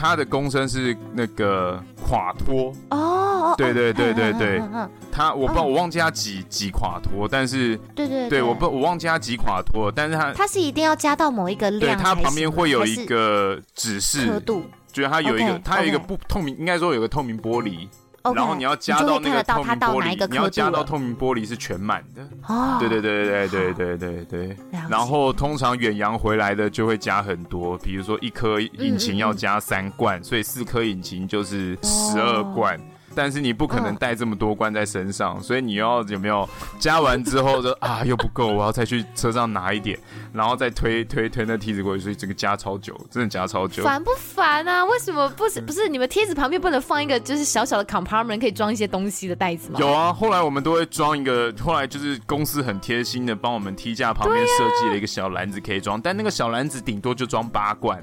[0.00, 2.72] 它的公身是那个垮脱。
[2.90, 4.62] 哦，对对对对对，
[5.10, 17.88] 它我不知道我忘记它几几垮脱，但是对对对，我不我忘记它几垮脱，但是它它是一定要加到某一个量，对，它旁边会有一个指示度，就是它有一个它有一个不透明，应该说有个透明玻璃。
[18.34, 22.22] 然后你要加到那个透明玻璃，你要加到透明玻璃是全满的。
[22.46, 24.56] 哦，对对对对对对对对。
[24.88, 32.78] 然后通常远洋回来的就会加很多，比如说一颗引擎要加三罐，所以四颗引擎就是十二罐。
[33.18, 39.98] 哦但是你不可能带这么多罐在身上，哦、所以你要有没有加完之后就啊又不够，我要再去车上拿一点，
[40.32, 43.82] 然后再推推推那梯子过去，所以这个加超久，真的加超久。
[43.82, 44.84] 烦不烦啊？
[44.84, 49.80] 为什么不是不是你们梯子旁边不能放一个就是小小的 compartment 可以装一些东西的袋子吗？
[49.80, 58.00] 有啊，后来我们都会装一个，后来就是公司很贴心的帮我们梯架旁边设计了一个小篮子可以装，啊、但那个小篮子顶多就装八罐。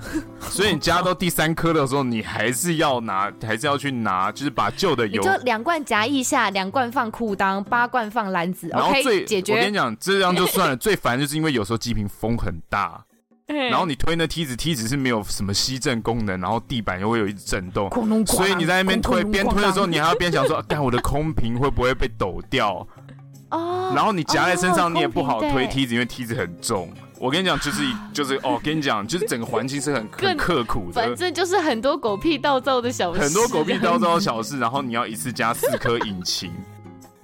[0.48, 8.68] 所以你加到第三颗的时候，你还是要拿， 还是要去拿，就是把旧的油，就两罐夹一下，两罐放裤裆，八罐放篮子。
[8.68, 10.76] 然后最 okay, 解决，我跟你讲，这样就算了。
[10.78, 13.04] 最烦就是因为有时候机坪风很大，
[13.46, 17.90] 然后你推那梯子，梯子是没有什么吸震功能，然后地板又会有一直震动，
[18.26, 22.86] 所以你在那边推，边推的时候，你还要边想说，干我的空瓶会不会被抖掉？
[23.50, 26.92] 哦，然后你夹在身上，你也不好推梯子，因为梯子很重。
[27.20, 36.52] 我跟你讲，就是就是哦，跟你讲，就是整个环境是很很刻苦的，反正就是很多狗屁倒灶的小事，很多狗屁倒灶的小事，然后你要一次加四颗引擎。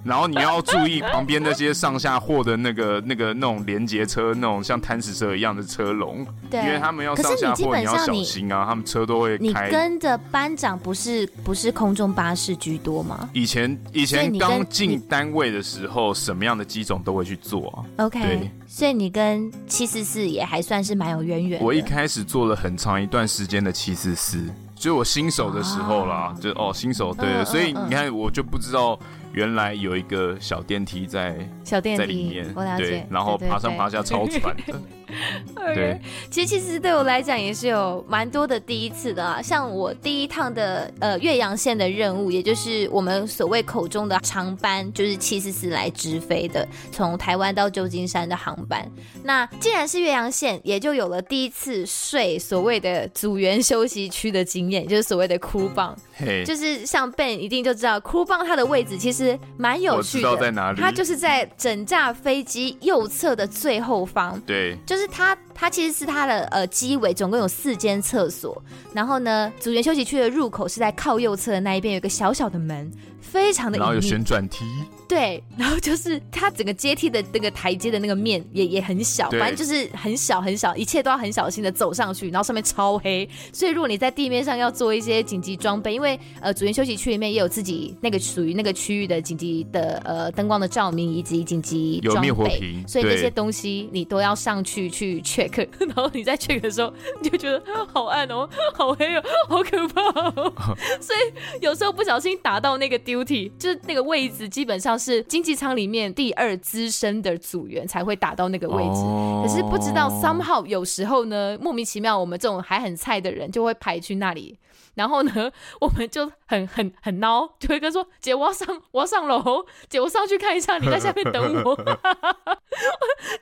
[0.04, 9.66] 然后你要注意旁边那些上下货的那个、那个、那种连接车，那种像贪食蛇一样的车龙，对，因为他们要上下货，你，你要小心啊，他们车都会开。
[9.66, 13.28] 你跟着班长不是不是空中巴士居多吗？
[13.32, 18.04] 以前以前刚进单位的时候，什么样的机种都会去做啊。
[18.04, 21.62] OK，对，所以你跟七四四也还算是蛮有渊源。
[21.62, 24.44] 我一开始做了很长一段时间的七四四。
[24.74, 28.98] 就是我新手的时候啦，啊、就哦新手对，嗯、所以你看我就不知道。
[29.35, 34.81] 原来有一个小电梯在小电梯在里面，我了解，对，然后爬上爬下超喘的。
[35.55, 48.90] 对，其实其实对我来讲也是有蛮多的第一次的啊，像我第一趟的呃岳阳线的任务，也就是我们所谓口中的长班，就是七四四来直飞的，从台湾到旧金山的航班。
[49.23, 55.94] 那既然是岳阳线，也就有了第一次睡所谓的组员休息区的经验，就是所谓的 bunk。
[56.18, 59.23] Hey, 就是像 Ben 一定就知道 crew bunk 它的位置其实
[59.56, 60.80] 蛮有趣的，我知道在哪里？
[60.80, 64.40] 它就是在整架飞机右侧的最后方。
[64.46, 72.90] 对，就是它，它其实是它的呃机尾总共有四间厕所，然后呢，组员休息区的入口是在靠右侧的那一边，有一个小小的门。
[73.20, 74.64] 非常的，然后有旋转梯，
[75.08, 97.62] 对， 然后就是它整个阶梯的那个台阶的那个面也也很小，反正就是很小很小，一切都要很小心的走上去，然后上面超黑，所以如果你在地面上要做一些紧急装备，因为呃组员休息区里面也有自己那个属于那个区域的紧急的呃灯光的照明以及紧急装备，有灭火瓶，所以那些东西你都要上去去 check， 然后你在 check 的时候你就觉得
[97.92, 100.52] 好暗哦，好黑哦，好可怕哦，
[101.00, 103.34] 所以有时候不小心打到那个 duty。
[103.58, 109.00] 就是那个位置，基本上是经济舱里面第二资深的组员才会打到那个位置。
[109.42, 114.57] 可是不知道 somehow 有时候呢，莫名其妙，我们这种还很菜的人就会排去那里。
[114.94, 121.74] 然后呢，我们就很很很孬，就会跟说：“姐，我要上，我要上楼，姐，我上去看一下，你在下面等我。”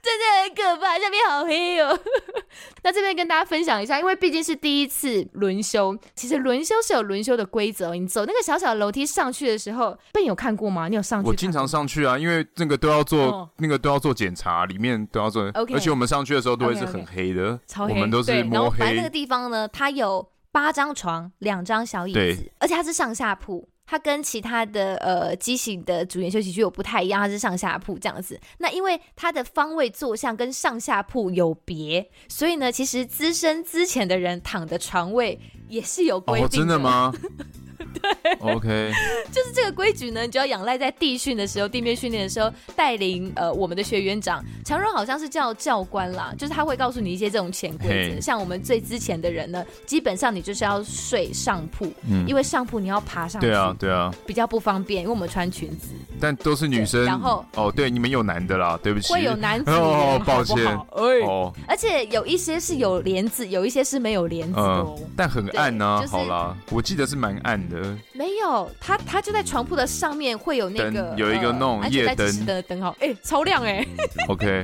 [0.02, 1.98] 真的很可怕，下面好黑哦。
[2.82, 7.94] 那这边跟大家分享一下，因为毕竟是第一次轮休，其实轮休是有轮休的规则。
[7.94, 10.88] 你走那个小小的楼梯上去的时候，被你有看过吗？
[10.88, 11.28] 你有上去？
[11.28, 15.42] 我经常上去啊，因为那个都要做，哦、那个都要做检查，里面都要做。
[15.54, 18.54] 而且我们上去的时候都会是很黑的，超黑，我们都是摸黑。
[18.54, 20.26] 然后反正那个地方呢，它有。
[20.52, 28.38] 八张床，两张小椅子，而且它是上下铺，它跟其他的呃机型的主研休息区有不太一样，它是上下铺这样子。
[28.58, 36.46] 那因为它的方位坐向跟上下铺有别，所以呢，其实资深资浅的人躺的床位也是有规定的。
[36.46, 37.12] 哦，真的吗？
[37.92, 38.92] 对，OK，
[39.32, 48.20] 就是这个规矩呢，你就要仰赖在地训的时候、地面训练的时候带领呃我们的学员长，常荣好像是叫教官啦，就是他会告诉你一些这种潜规则。
[48.20, 55.88] 像我们最之前的人呢，基本上你就是要睡上铺，嗯，因为上铺你要爬上去，对啊，对啊，比较不方便，因为我们穿裙子，
[56.20, 57.04] 但都是女生。
[57.04, 66.02] 然后哦，对，你们有男的啦，对不起，会有男子哦，抱歉哦，而且有一些是有帘子，有一些是没有帘子哦，但很暗呢。
[66.08, 67.81] 好啦，我记得是蛮暗的。
[68.12, 73.86] 没有，他他就在床铺的上面会有那个有一个那种夜灯的灯号，哎，超亮哎。
[74.28, 74.62] OK。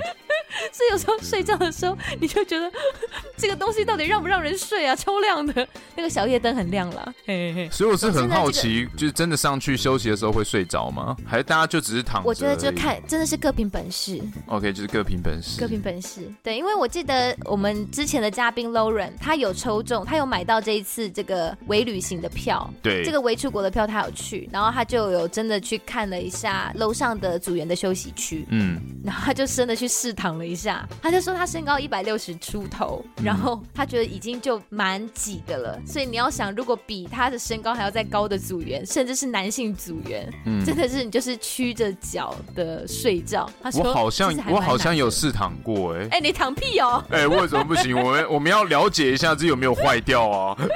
[0.73, 2.71] 所以有时候睡觉的时候，你就觉得
[3.37, 4.95] 这个东西到底让不让人睡啊？
[4.97, 7.15] 超亮的那个小夜灯很亮了。
[7.27, 7.69] 嘿嘿。
[7.71, 11.17] 所以我是很好奇，这个、就是真的上去休息的时候会睡着吗？
[11.27, 12.29] 还是大家就只是躺着？
[12.29, 14.21] 我觉得就看真的是各凭本事。
[14.47, 15.61] OK，就是各凭本事。
[15.61, 16.33] 各凭本事。
[16.43, 22.69] 对，因为我记得我们之前的嘉宾 Lauren，他有抽中，他有买到这一次这个微旅行的票。
[22.83, 23.05] 对。
[23.05, 28.47] 这个微出国的票他有去，然后他就有真的去看了一下楼上的组员的休息区。
[28.51, 28.81] 嗯。
[29.05, 35.79] 然后他就真的去试躺了一下，他就说他身高一百六十出头，然后他觉得已经就蛮挤的了。
[35.87, 43.49] 所以你要想，如果比他的身高还要再高的组员，甚至是男性组员，嗯，真的是你就是屈着脚的睡觉。
[43.63, 47.03] 他说我好像我好像有试躺过，哎，哎，你躺屁哦！
[47.11, 47.99] 哎，为什么不行？
[47.99, 50.57] 我们我们要了解一下这有没有坏掉啊？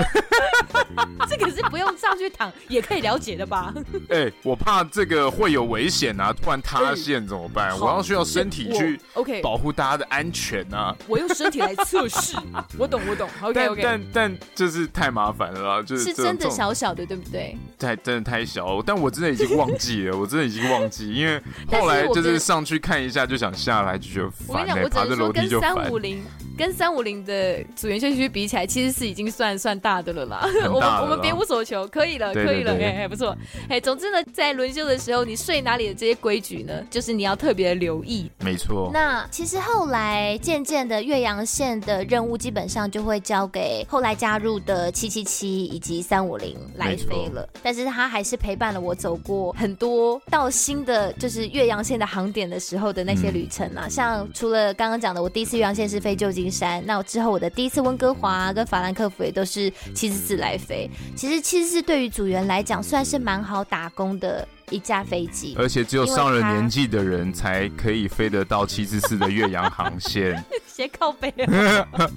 [1.28, 3.72] 这个是不用上去躺也可以了解的吧？
[4.10, 7.78] 哎，我怕这个会有危险啊，突然塌陷怎么办？
[7.80, 10.94] 我要需要身体去 OK 保护大家的安全啊！
[11.06, 12.36] 我用身体来测试，
[12.78, 13.28] 我懂我懂。
[13.42, 17.56] OK OK，但但就是太麻烦了啦，就是是真的小小的，对不对？
[17.78, 24.48] 太真的太小，但我真的已经忘记了， 我真的已经忘记，因为后来就是上去看一下就想下来，就觉得烦。
[24.48, 26.22] 我跟你讲，我只能说跟三五零
[26.56, 30.42] 跟三五零的组员休息区比起来，其实是已经算算大的了啦。
[30.72, 33.36] 我们我们别无所求，可以了，可以了，哎哎不错。
[33.68, 38.30] 哎，总之呢，在轮休的时候，你睡哪里的这些规矩呢，就是你要特别的留意。
[38.40, 38.90] 没错。
[38.92, 60.88] 那其实后来渐渐的岳阳线的任务基本上就会交给后来加入的七七七以及三五零来飞了，错但是他还是陪伴了我走过很多到新的就是岳阳线的航点的时候的那些旅程啊，嗯、像除了刚刚讲的我第一次岳阳线是飞旧金山，那我之后我的第一次温哥华跟法兰克福也都是七四四来飞。
[61.16, 64.46] 其实七四四对于组员来讲算是蛮好打工的。
[64.72, 70.42] 一架飞机，而且只有上了年纪的人才可以飞得到七四四的岳阳航线。
[70.66, 71.86] 斜靠背啊！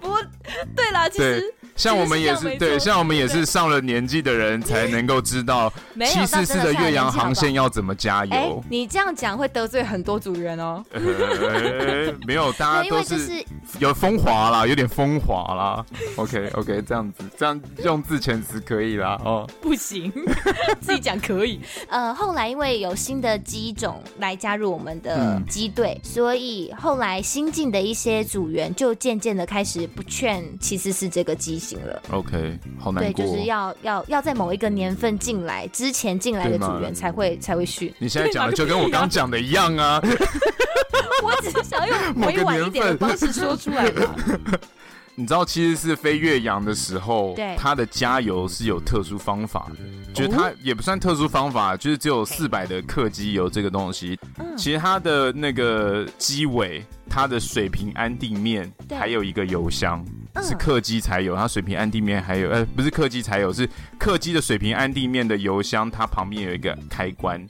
[0.00, 0.16] 不，
[0.74, 5.72] 对啦，其实像我们也是对，像我们也是上了年纪的人才能够知道
[6.04, 8.60] 七四四的岳阳航线要怎么加油。
[8.68, 10.84] 你这样讲会得罪很多组员哦。
[12.26, 13.44] 没有，大家都是
[13.78, 15.86] 有风华啦，有点风华啦。
[16.18, 19.16] OK OK，这样子，这样用字遣词可以啦。
[19.24, 20.12] 哦，不行，
[20.88, 21.60] 自己讲可以。
[21.88, 32.02] 呃，后来因为有新的机种来加入我们的机队，所以后来新进的一些组员就渐渐的开始不劝其实是这个机型了。
[32.10, 33.12] OK，好难过。
[33.12, 37.92] 对，就是要要要在某一个年份进来之前进来的组员才会才会训。
[37.98, 40.00] 你现在讲的就跟我刚讲的一样啊。
[41.20, 44.08] 我只是想用委婉一点的方式说出来的。
[45.18, 54.16] 你知道，其实是飞越洋的时候，它的加油是有特殊方法的，就是它也不算特殊方法，就是只有四百的客机油这个东西。
[54.56, 60.04] 其实它的那个机尾，它的水平安定面还有一个油箱，
[60.40, 61.34] 是客机才有。
[61.34, 67.44] 它水平安地面还有，呃，不是客机才有，是客机的水平安地面的油箱，它旁边有一个开关。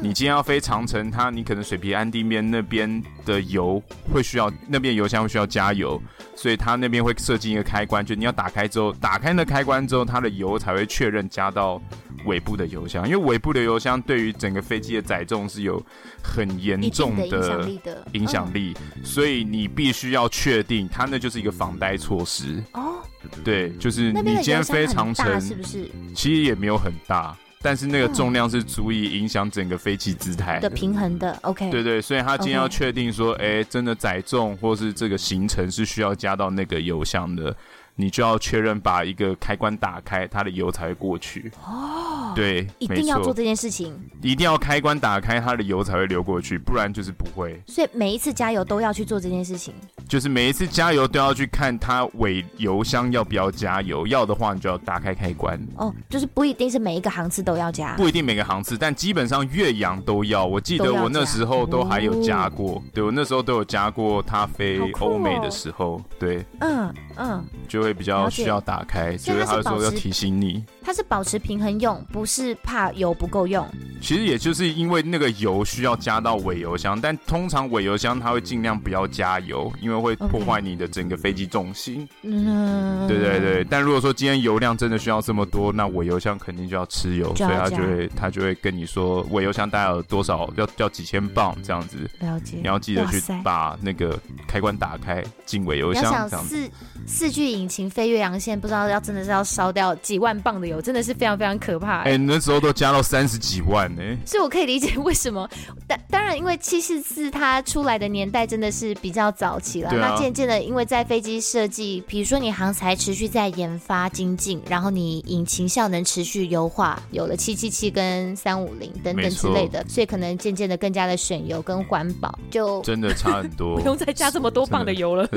[0.00, 3.80] 你今天要飞长城，它你可能水平安地面那边的油
[4.12, 6.00] 会需要，那边油箱会需要加油，
[6.34, 11.80] 所以它那边会设计一个开关，就你要打开之后，打开那开关之后，它的油才会确认加到
[12.24, 15.80] 尾部的油箱，因为尾部的油箱对于整个飞机的载重是有
[16.22, 22.96] 很严重的影响力的影响力，所以你必须要确定它那就是一个防呆措施哦，
[23.44, 25.88] 对，就是你今天飞长城是不是？
[26.14, 27.36] 其实也没有很大。
[27.62, 31.70] 但是那个重量是足以影响整个飞机姿态的平衡的，OK。
[31.70, 37.54] 对对，所以他今天要确定说，哎真的载重或是这个行程是需要加到那个油箱的。
[37.94, 41.52] 你就要确认把一个开关打开，它的油才会过去。
[41.64, 43.94] 哦，对，一定要做这件事情。
[44.22, 47.60] 一定要开关打开，它的油才会流过去，不然就是不会。
[47.66, 49.74] 所以每一次加油都要去做这件事情。
[50.08, 55.60] 就是每一次加油都要去看它尾油箱要不要加油，要的话你就要打开开关。
[55.76, 60.46] 哦，就是不一定是每一个航次都要加，不一定每个航次，但基本上岳阳都要。
[60.46, 67.81] 我记得我那时候都还有加过，哦、对我那时候都有加过，它飞欧美的时候，哦、对，嗯嗯，就。
[67.82, 73.66] 会比较需要打开，就是他说要提醒你，它是保持平衡用，不是怕油不够用。
[74.00, 82.08] 其实也就是因为那个油需要加到尾油箱，但通常尾油箱它会尽量不要加油，因为会破坏你的整个飞机重心。
[82.22, 83.64] 嗯，对对对。
[83.64, 91.98] 但如果说今天油量真的需要这么多，那尾油箱肯定就要吃油，所以他就会他就会跟你说尾油箱大概有多少，要要几千磅这样子。
[92.18, 92.56] 了解。
[92.56, 94.18] 你要记得去把那个
[94.48, 96.68] 开关打开进尾油箱这样四。
[97.04, 102.00] 四具引擎飞越洋线，不知道要真的是要烧掉几万磅的油，真的是非常非常可怕。
[102.00, 104.16] 哎、欸，那时候都加到三十几万呢、欸。
[104.24, 105.48] 所以我可以理解为什么，
[105.86, 109.90] 当当然因为七四四它出来的年代真的是比较早期了。
[109.90, 125.28] 啊、那渐渐的，因为在飞机设计，比如说你航材持续在研发精进，然后你引擎效能持续优化，有了七七七跟三五零等等之类的，所以可能渐渐的更加的省油跟环保，就真的差很多，不用再加这么多磅的油了。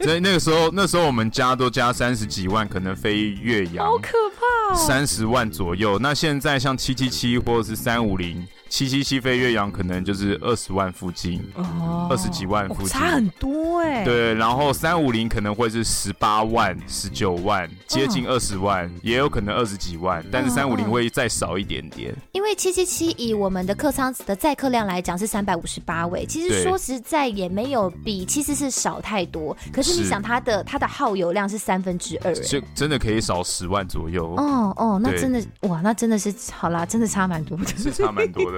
[0.00, 1.04] 所以那个时候，那时候。
[1.04, 5.98] 我们加都加三十几万，可能飞越洋，好可怕哦，三十万左右。
[5.98, 8.46] 那现在像七七七或者是三五零。
[8.68, 14.04] 七七七飞岳阳可能就是二十万附近，哦，二十几万附近，差很多哎。
[14.04, 22.12] 对，然后三五零可能会是十八万、十九万，接近二十万，也有可能二十几万，但是三五零会再少一点点。
[22.32, 29.56] 因为七七七以我们的客舱的载客量来讲是三百五十八位，其实说实在也没有比七四四少太多。
[29.72, 34.34] 可是你想它的它的耗油量是三分之二，就真的可以少十万左右。
[34.36, 38.53] 哦哦，那真的哇，那真的是好啦，真的差蛮多的，是差蛮多的。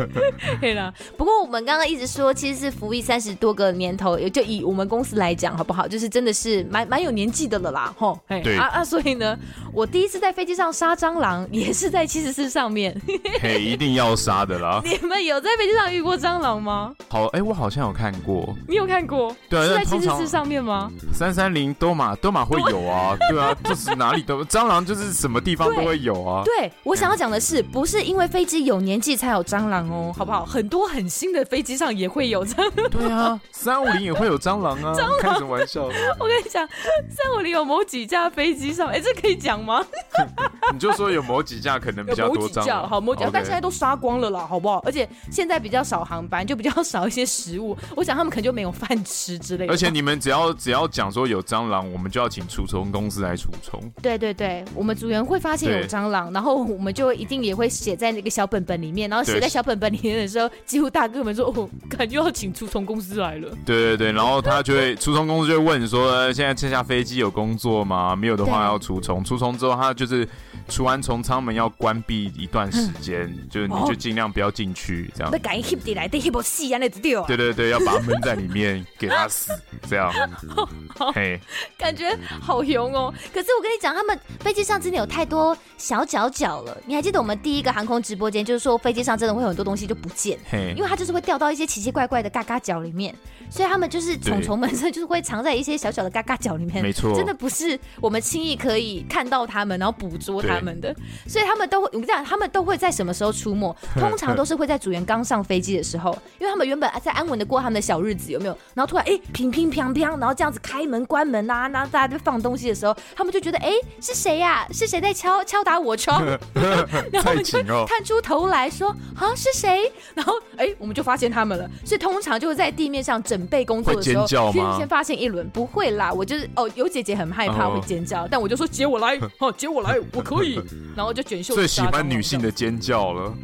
[0.60, 5.86] 对啦，不过我们刚刚一直说，其实是服役三十多个年头，也就以我们公司来讲，好不好？
[5.86, 8.18] 就是真的是蛮蛮有年纪的了啦，吼。
[8.28, 9.36] 对啊啊，所以呢，
[9.72, 12.94] 我第一次在飞机上杀蟑螂，也是在七十四上面。
[13.40, 14.80] 嘿，一定要杀的啦！
[14.84, 16.94] 你们有在飞机上遇过蟑螂吗？
[17.08, 18.54] 好，哎，我好像有看过。
[18.68, 19.34] 你有看过？
[19.48, 20.90] 对，是在七十四上面吗？
[21.12, 26.42] 三三零多马多马会有啊，对啊，就是哪里都蟑螂，就是什么地方都会有啊。
[26.44, 30.44] 对，我想要讲的是，不是因为飞机有年纪才有蟑螂哦，好不好？
[30.44, 32.90] 很多很新的飞机上也会有蟑螂。
[32.90, 34.94] 对啊，三五零也会有蟑螂啊！
[34.96, 35.18] 蟑螂？
[35.20, 35.84] 开什么玩笑？
[36.18, 36.66] 我跟你讲，
[37.08, 39.84] 三五零有某几架飞机上，哎，这可以讲吗？
[40.72, 44.78] 你就说有某几架可能比较多蟑螂，好，某几架，但现在都杀光了啦，好不好？
[44.84, 47.76] 而且现在比较少航班，就比较少一些食物。
[47.96, 49.72] 我想他们可能就没有饭吃之类的。
[49.72, 53.80] 而且你们只要只要讲说有蟑螂，我们就要请除虫公司来除虫。
[54.02, 59.08] 对对对，我们组员会发现有蟑螂，然后我们就一定也会写在那个小本本里面。
[59.14, 63.48] 然后写在小本本里面的时候，几乎大哥们说哦，感觉要请出从公司来了。
[63.64, 68.16] 对对对，然后他就会出从公司就会问说，现在这架飞机有工作吗？
[68.16, 70.28] 没有的话要除从，除从之后他就是。
[70.66, 75.28] 除完从舱门要关闭一段时间，嗯、就是你就尽量不要进去，这样。
[75.30, 77.22] 那赶紧 keep 来，得 keep 死啊，那只掉。
[77.26, 79.52] 对对对，要把它闷在里面，给他死，
[79.86, 80.10] 这样。
[81.14, 81.38] 嘿，
[81.76, 83.12] 感觉好勇哦。
[83.30, 86.74] 可是我跟你讲，他们飞机上真的有太多小角角了。
[86.86, 93.14] 你还记得我们第一个航空直播间，就是说飞机上真的会有很多东西就不见，嘿因为它就是会掉到一些奇奇怪怪的嘎嘎角里面，
[93.50, 96.82] 所以他们就是虫虫们，就是会藏在一些小小的嘎嘎角里面。
[96.82, 100.74] 没错，真的不是我们轻易可以看到他们，然后捕捉他们。
[100.80, 100.94] 的，
[101.28, 103.74] 所以他们都会，我跟你讲，他们都会在什么时候出没？
[103.98, 108.58] 通常都是会在组员刚上飞机的时候，因为他们原本在安稳的过他们的小日子，有没有？
[108.74, 114.66] 然后突然，哎，乒乒乓乓，然后这样子开门关门啊，然后大家就放东西的时候，他们就觉得，哎，是谁呀？
[114.72, 116.24] 是谁在敲敲打我窗？
[117.12, 119.90] 然后我们就探出头来说，啊，是谁？
[120.14, 121.68] 然后，哎，我们就发现他们了。
[121.84, 130.60] 所以通常就会在地面上准备工作的时候，先先发现一轮，不会啦，我就是哦，有姐姐很害怕会尖叫，但我就说姐我来， 哦，接我来，我可以。
[130.96, 133.34] 然后就卷袖，最喜欢女性的尖叫了。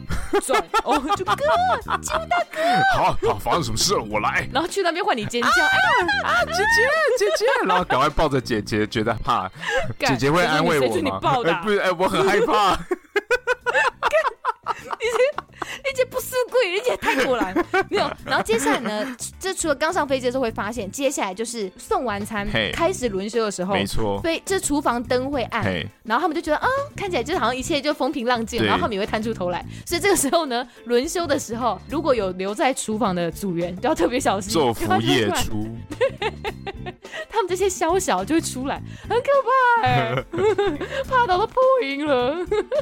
[0.84, 1.34] 哦， 就哥，
[2.00, 4.02] 金大哥，好好，发生什么事了？
[4.10, 4.48] 我来。
[4.52, 5.76] 然后去那边换你尖叫，啊
[6.24, 9.50] 啊，姐姐姐姐，然后赶快抱着姐姐，觉得怕，
[9.98, 11.60] 姐姐会安慰我吗？
[11.62, 12.78] 不是，哎，我很害怕。
[14.78, 15.49] dice,
[15.82, 17.54] 这，你这不是鬼，你这太突然。
[17.88, 19.16] 没有，然后接下来呢？
[19.38, 25.64] 这除了刚上飞机的时候会发现，接下来就是送完餐开始轮休的时候，没错，飞这厨房灯会暗，
[26.04, 29.64] 然后他们就觉得啊，看起来就是好像一切就风平浪静，然后他们也会探出头来。
[29.86, 35.68] 所以这个时候呢，轮休的时候，如果有留在厨房的组员，就要特别小心，做服夜出。
[37.28, 40.24] 他们这些宵小就会出来，很可怕哎，
[41.08, 42.36] 怕到都破音了。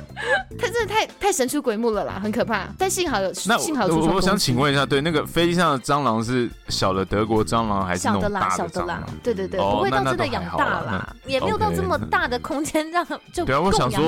[0.58, 2.66] 他真的太太神出鬼没了啦，很可怕。
[2.78, 9.02] 但幸好有，那幸好我我想请问一下，对那个飞机上的蟑螂是小的德国蟑螂还是那种大的蟑螂？
[9.22, 14.00] 对对对，不会到真的养大啦，也没有到这么大的空间让就对啊，我想说，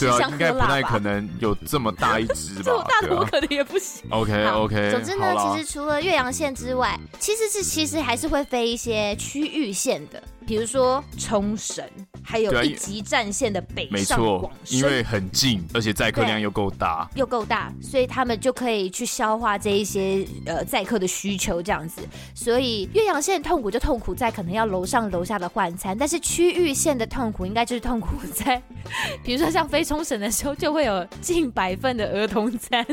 [0.00, 2.62] 对啊，应该不太可能有这么大一 只吧？
[2.64, 4.02] 这么大的我可能也不行。
[4.10, 4.90] OK OK。
[4.90, 10.20] 总之呢，其实除了岳阳线之外，其实是其实还是会飞一些区域线的。
[10.46, 11.84] 比如说冲绳，
[12.22, 22.00] 还有一级战线的北上广深，因为很近，而且载客量又够大，又够大，所以他们就可以去消化这一些呃载客的需求，这样子。
[22.32, 28.62] 所以岳阳线痛苦就痛苦在可能要楼上楼下的换餐，但是区域线的痛苦应该就是痛苦在，
[29.24, 32.86] 比如说像飞冲绳的时候，就会有近百份的儿童餐，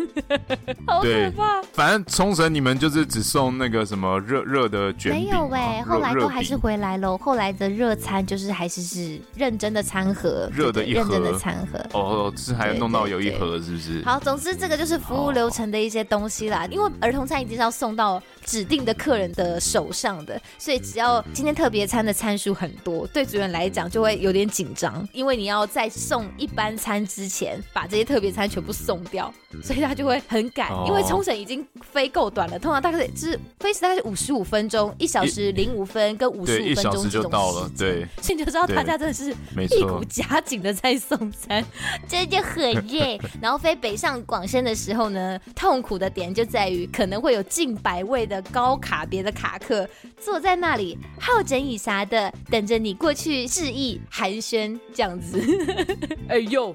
[0.88, 1.62] 好可怕。
[1.74, 7.43] 反正冲绳你们就是只送那个什么热热的卷饼，没有哎、欸，后来都还是回来喽，后来。
[7.44, 14.02] 来的热餐就是还是是认真的餐盒，热的一盒，认真的餐盒哦，是还要弄到有一盒是不是？
[14.06, 16.66] 好，总之这个就是服务流程的一些东西啦。
[16.72, 30.72] 因为儿童餐一定是要送到指定的客人的手上的，所以只要今天特别餐的餐数很多，对主人来讲就会有点紧张，因为你要在送一般餐之前把这些特别餐全部送掉，所以他就会很赶。
[30.88, 37.34] 因为冲绳已经飞够短了，通常大概是飞时大概是五十五分钟，一小时零五分跟五十五分钟这种。
[37.34, 39.34] 到了，对，所以你就知道大家真的是
[39.68, 41.66] 屁股夹紧的在送餐，
[42.08, 43.20] 真的很累。
[43.42, 49.90] 然后飞北上广深的时候呢，痛苦的点就在于可能会有近百位的高卡别的卡客
[50.24, 55.42] 坐在那里，好整以暇的等着你过去致意寒暄这样子。
[56.30, 56.72] 哎呦，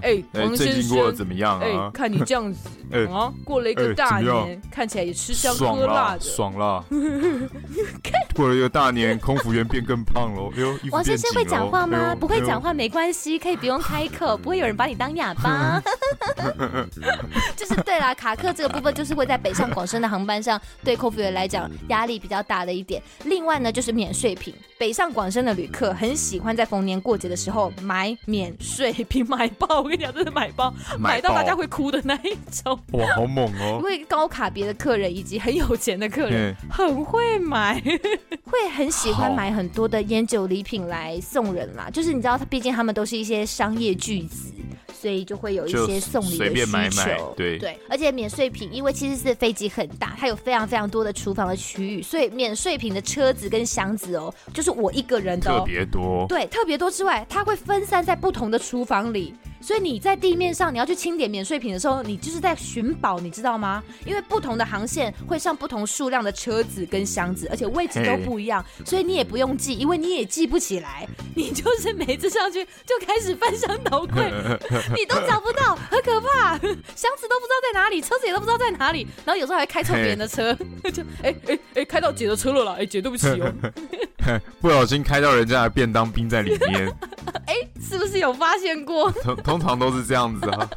[0.00, 1.64] 哎，王先生过得怎么样啊？
[1.66, 2.68] 哎，看你这样子，
[3.12, 6.84] 啊，过了一个大年，看起来也吃香喝辣的，爽了。
[8.34, 9.98] 过了一个大年，空服员变更。
[10.08, 10.50] 胖了，
[10.90, 12.14] 王先生会讲话吗？
[12.18, 15.82] 不会讲话没关系，可以不用开口， 不会有人把你当哑巴。
[17.54, 23.02] 就是对啦，卡克这个部分就是会在北上广深的航班上，对空服员来讲压力比较大的一点。
[23.24, 29.80] 另外呢，就是免税品，北上广深的旅客很喜欢在逢年过节的时候买免税品，买包。
[29.80, 32.78] 我跟你讲，真的买包，买到大家会哭的那一种。
[32.92, 33.76] 哇，好猛哦！
[33.80, 37.78] 因为高卡别的客人以及很有钱的客人很会买，
[38.44, 44.50] 会很喜欢买很多的烟酒礼品来送人啦，就是你知道，他毕竟他们都是一些商业巨子，
[44.98, 46.54] 所以就会有一些送礼的需求。
[46.54, 59.34] 便买买，对对，而且免税品，因为其实是飞机很大，它有非常非常多的厨房的区域，所以免税品的车子跟箱子哦，就是我一个人的、哦、特别多，对，特别多之外，它会分散在不同的厨房里。
[59.60, 63.82] 所以你在地面上你要去清点免税品的时候，你就是在寻宝，你知道吗？
[64.04, 71.06] 因为不同的航线会上不同数量的车子跟箱子，而且位置都不一样，所以你也不用记，因为你也记不起来。
[71.34, 74.32] 你就是每次上去就开始翻箱倒柜，
[74.96, 80.52] 你都找不到，很可怕，箱子都不知道在哪里，车子也都不知道在哪里，然后有时候还开错别人的车，
[80.92, 83.52] 就哎哎哎开到姐的车了啦，哎姐对不起哦，
[84.60, 86.88] 不小心开到人家的便当冰在里面，
[87.46, 89.10] 哎是不是有发现过？
[89.22, 90.68] 通通常都是这样子啊，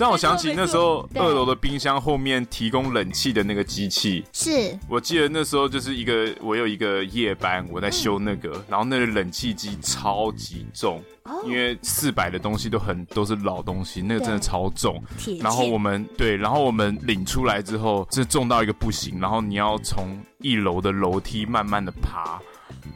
[0.00, 11.02] 让我想起那时候二楼的冰箱后面提供冷气的那个机器，是我记得那时候就是一个我有一个夜班我在修那个，然后那个冷气机超级重。
[11.44, 15.02] 因为四百的东西都很都是老东西，那个真的超重。
[15.40, 19.18] 然后我们对，然后我们领出来之后，这重到一个不行。
[19.18, 22.40] 然后你要从一楼的楼梯慢慢的爬，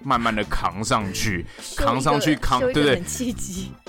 [0.02, 1.44] 慢慢的扛上去，
[1.76, 3.02] 扛上去扛，对不对？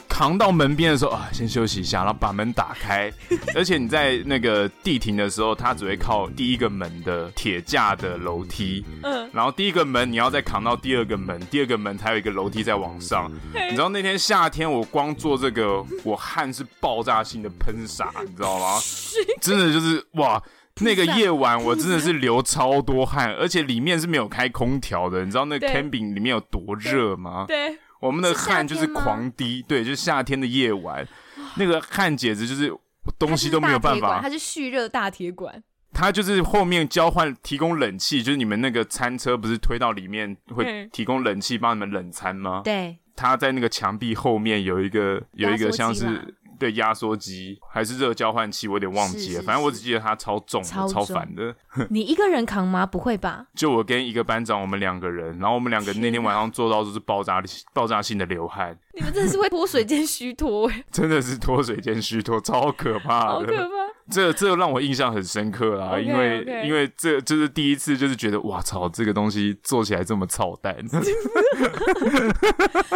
[0.08, 3.12] 扛到门边的时候啊，先休息一下，然后把门打开。
[3.56, 8.86] 而且你在那个地停的时候，它只会靠第一个门的铁架的楼梯。
[9.04, 9.30] 嗯。
[9.34, 13.32] 然后第一个门你要再扛到第二个门，第二个门才有一个楼梯在往上。
[13.54, 18.80] 你知道那天夏天我光做这个，我汗是爆炸性的喷洒，你知道吗？
[19.42, 20.42] 真的就是哇，
[20.86, 25.24] 那个夜晚我真的是流超多汗，而且里面是没有开空调的。
[25.24, 27.46] 你知道那个 camping 里面有多热吗？
[27.48, 27.70] 对。
[27.70, 31.08] 对我们的汗就是狂滴，对，就是夏天的夜晚，
[31.58, 32.76] 那个汗简直就是
[33.20, 34.20] 东西都没有办法。
[34.20, 35.62] 它是蓄热大铁管，
[35.94, 42.62] 它就是后面交换提供冷气，就是你们那个餐车不是推到里面会提供冷气帮你们冷餐吗？
[42.64, 46.36] 对，它在那个墙壁后面有一个有一个像是。
[46.62, 49.22] 对，压缩机还是热交换器，我有点忘记了。
[49.22, 51.56] 是是是，反正我只记得它超重，超烦的。
[51.90, 52.86] 你一个人扛吗？
[52.86, 53.48] 不会吧？
[53.56, 57.44] 就我跟一个班长，我们两个人，然后我们两个那天晚上做到就是爆炸
[57.74, 58.78] 爆炸性的流汗。
[58.96, 60.84] 你们真的是会脱水兼虚脱哎！
[60.92, 63.92] 真的是脱水兼虚脱，超可怕的，好可怕。
[64.10, 66.64] 这这让我印象很深刻啦，okay, 因为 okay.
[66.66, 70.76] 因为这就是第一次，就是觉得哇操，这个东西做起来这么操蛋。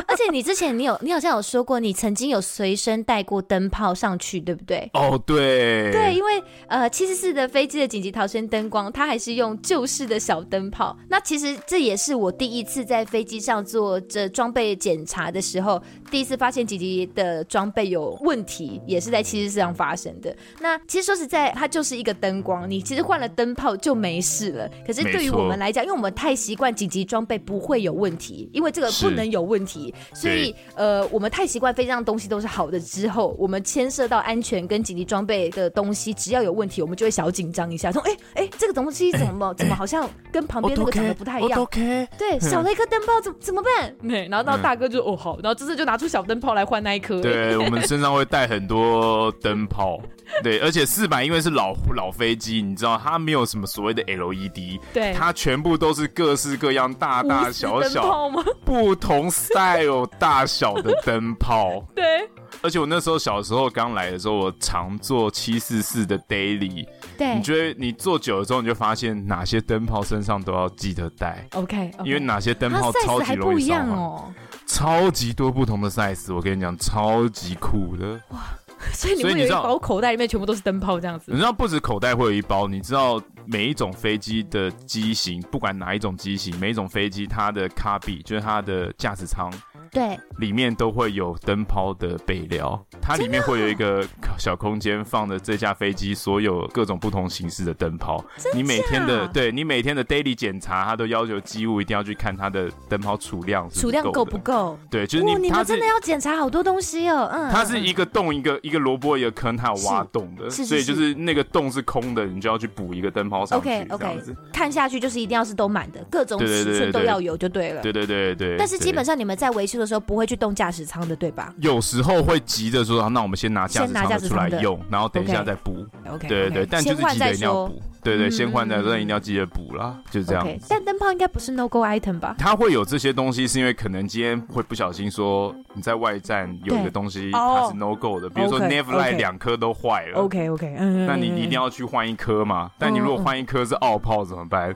[0.07, 4.89] 而且你之前你有你好像有说过，你曾经有随身带过灯泡上去，对不对？
[4.93, 10.97] 哦，oh, 对，对，因为呃，七四四的飞机的紧急逃生灯光，它还是用旧式的小灯泡。
[11.07, 20.35] 那其实这也是我第一次在飞机上做这装备检查的时候，第一次发现紧急的装备有问题，也是在七十四上发生的。
[20.59, 21.05] 那其实。
[21.05, 24.67] 说实在，它就是一个灯光，你其实换了灯泡就没事了。
[24.87, 41.63] 可是对于我们来讲，因为我们太习惯紧急装备不会有问题，因为这个不能有问题，所以呃，我们太习惯飞机上东西都是好的之后，我们牵涉到安全跟紧急装备的东西，只要有问题，我们就会小紧张一下，说：“哎哎，这个东西怎么怎么好像跟旁边那个长得不太一样？”
[42.17, 43.95] 对，少了一颗灯泡，怎么怎么办？
[44.01, 47.21] 对，然后到大哥就哦好，然后这次就拿出小灯泡来换那一颗。
[47.21, 49.99] 对， 我们身上会带很多灯泡。
[50.41, 58.31] 对，而且四百因为是老老飞机，你知道它没有什么所谓的 LED，对，它全部都是各式各样、大大小小、
[58.65, 61.85] 不同 style 大小的灯泡。
[61.93, 62.27] 对，
[62.63, 66.87] 而且我那时候小时候刚来的时候，我常坐七四四的 daily。
[67.17, 71.47] 对，你觉得你坐久了之后，你就发现哪些灯泡身上都要记得带。
[71.53, 74.33] OK，因为哪些灯泡超级容易烧哦，
[74.65, 78.19] 超级多不同的 size，我跟你讲，超级酷的。
[78.29, 78.39] 哇！
[78.91, 81.31] 所以你会有一包口袋里面全部都是灯泡这样子。
[81.31, 89.49] 你知道不止口袋会有一包，你知道每一种飞机的机型，不管哪一种机型，每一种飞机它的卡比就是它的驾驶舱。
[89.91, 94.05] 对，里面都会有灯泡的备料，它里面会有一个
[94.37, 98.23] 小空间，放的这架飞机所有各种不同形式的灯泡。
[98.53, 104.77] 你每天的，对你每天的 daily 检查，它都要求机务一定要去看它的灯泡储量是，储量够不够？
[104.89, 107.29] 对，就是你，你们真的要检查好多东西哦。
[107.31, 113.69] 嗯，它是一个洞一个一个萝卜一个坑，它有挖洞的，所以就是那个洞是空的，你就要去补一个灯泡上去。
[113.69, 114.19] OK OK，
[114.51, 117.81] 看下去就是一定要是都满的，各种尺寸都要有就对了。
[117.81, 118.55] 对对对对。
[118.57, 119.85] 但是基本上你们在维修的。
[119.85, 121.53] 时候不会去动驾驶舱的，对吧？
[121.59, 125.85] 有时候会急着说，那我们先拿驾驶舱出来用，然后等一下再补。
[126.09, 127.79] OK，对对对，但就是急着一定要补。
[128.05, 130.47] 对对，先换再说，一定要记得补啦，就这样。
[130.69, 132.35] 但灯泡应该不是 no go item 吧？
[132.37, 140.19] 它会有这些东西，是因为可能今天会不小心说你在外站有一个东西它是 no go 的，比如说 Nev Light 两颗都坏了。
[140.19, 142.69] OK OK，嗯，那你一定要去换一颗嘛？
[142.77, 144.75] 但你如果换一颗是奥炮怎么办？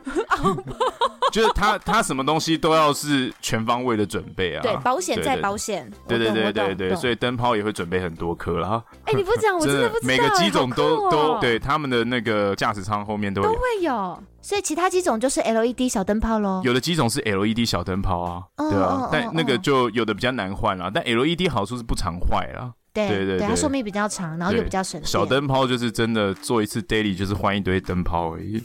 [1.31, 4.63] 就是他他什么东西都要是全方位的准备啊。
[4.63, 5.87] 对，保险再保险。
[6.07, 8.83] 对对对对对，所以灯泡也会准备很多颗了。
[9.05, 10.07] 哎，你不讲我真的不知道。
[10.09, 14.23] 每个机种都都对他们的那个驾驶舱后面都都会有。
[14.41, 16.61] 所以其他几种就是 LED 小灯泡喽。
[16.63, 20.89] 有的几种是 LED 小灯泡啊，对啊，但那个就有的比较难换啦。
[20.91, 22.71] 但 LED 好处是不常坏啦。
[22.91, 25.05] 对对对，它寿命比较长，然后又比较省电。
[25.05, 28.61] 小灯泡就是真的做一次 daily 就是换一堆灯泡而已。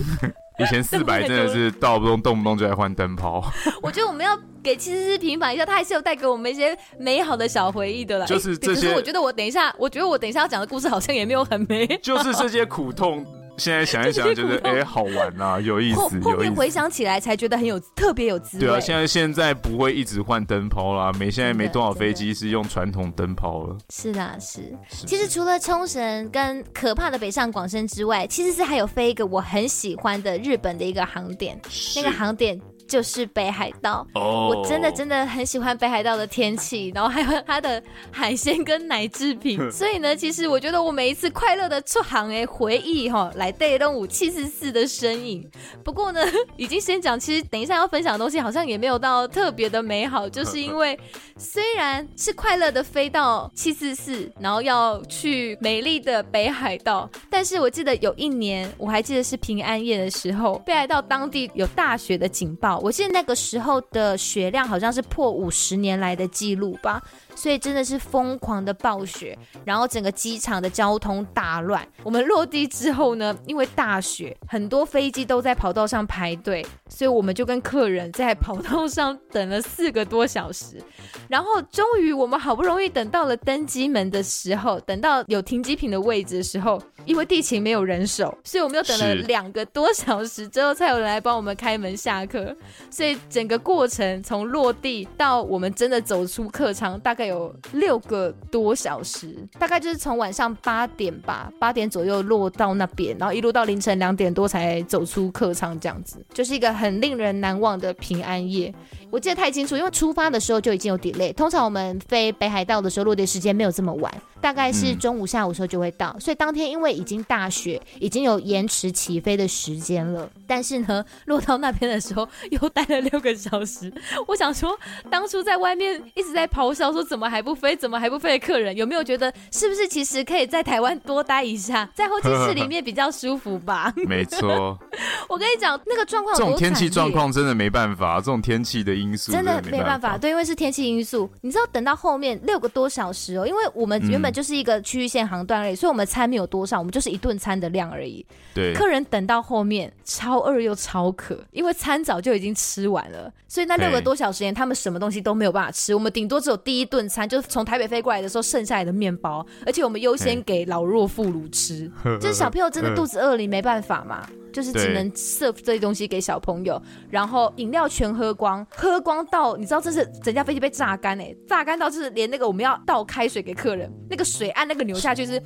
[0.58, 3.42] 以前四百真的是动不动动不动就来换灯泡。
[3.82, 8.26] 我觉得我们要给七四四平反一下，它还是有带给我们一些美好的小回忆的啦。
[8.26, 11.86] 就是这些，可是我觉得我等一下，我觉得我等一下要讲的故事好像也没有很美。
[12.02, 13.24] 就是这些苦痛。
[13.58, 15.96] 现在想一想，觉得哎、欸，好玩呐、啊，有意思。
[15.96, 18.66] 后，后面回想起来，才觉得很有特别有滋味。
[18.66, 23.76] 对啊，现在现在不会一直换灯泡啦，没现在没多少飞机是用传统灯泡了。
[23.90, 24.76] 是的，是。
[24.88, 31.60] 其实除了冲绳跟可怕的北上广深之外，其实是还有飞一个我很喜欢的日本的一个航点，
[31.94, 32.60] 那个航点。
[32.92, 34.50] 就是北海道，oh.
[34.50, 39.58] 我真的真的很喜欢北海道的天气，然后还有 它的海鲜跟奶制品。
[39.72, 45.50] 所以呢，其实我觉得我每一次快乐的出航诶，回忆哈，来带动五七四四的身影。
[45.82, 46.20] 不过呢，
[46.58, 50.98] 已经先讲，其实等一下要分享的东西好像也没有到特别的美好，就是因为
[51.38, 62.81] 虽然是快乐的飞到七四四，然后要去美丽的北海道，但是我记得有一年，我还记得是平安夜的时候，北海道当地有大雪的警报。
[62.82, 67.00] 我记得那个时候的血量好像是破五十年来的记录吧。
[67.34, 71.86] 所以真的是疯狂的暴雪，然后整个机场的交通大乱。
[72.02, 80.82] 我们落地之后呢，因为大雪，很多飞机都在跑道上排队，所以我们就跟客人在跑道上等了四个多小时。
[81.28, 92.54] 然后终于我们好不容易等到了登机门的时候，等到有停机坪的位置的时候，因为地勤没有人手，所以我们又等了两个多小时之后才有人来帮我们开门下客。
[92.90, 97.21] 所以整个过程从落地到我们真的走出客舱，大概。
[97.26, 108.72] 有六个多小时，大概就是从晚上八点吧，八点左右落到那边，然后一路到凌晨两点多才走出客舱，这样子，就是一个很令人难忘的平安夜。
[109.10, 111.32] 我记得太清楚，因为出发的时候就已经有 delay。
[111.34, 114.12] 通常我们飞北海道的时候，落地时间没有这么晚，
[114.42, 116.12] 大概是中午、下午的时候就会到。
[116.16, 120.28] 嗯、所以当天因为已经大雪，已经有延迟起飞的时间了。
[120.46, 123.90] 但是呢，落到那边的时候又待了六个小时。
[124.26, 124.78] 我想说，
[125.08, 133.92] 当初在外面一直在咆哮说怎么还不飞，怎么还不飞的客人，有没有觉得是不是其实可以在台湾多待一下，在候机室里面比较舒服吧？
[134.08, 134.76] 没错。
[135.28, 140.18] 我跟你讲，那个状况，这种天气状况真的没办法，这种天气的因素真的没办法。
[140.18, 141.30] 对，因为是天气因素。
[141.40, 148.24] 你知道，等到后面六个多小时哦，因为我们原本就是一个区域线航段而已，嗯、所以我们餐没有多少，我们就是一顿餐的量而已。
[148.54, 155.94] 对，客人等到后面超饿又超渴，因为餐早就已经吃完了，所以那六个多小时间他们什么东西都没有办法吃。
[155.94, 164.26] 我们顶多只有第一顿餐，就是从台北飞过来的时候剩下来的面包，而且我们优先给老弱妇孺吃， 就是小朋友真的肚子饿了，你没办法嘛。
[164.52, 166.78] 就是只能 serve 这些东西给小朋友，
[167.08, 175.40] 然后饮料全喝光，喝光到你知道这是整架飞机被榨干哎，榨干到就是连那个我们要倒开水给客人，那个水按那个流下去是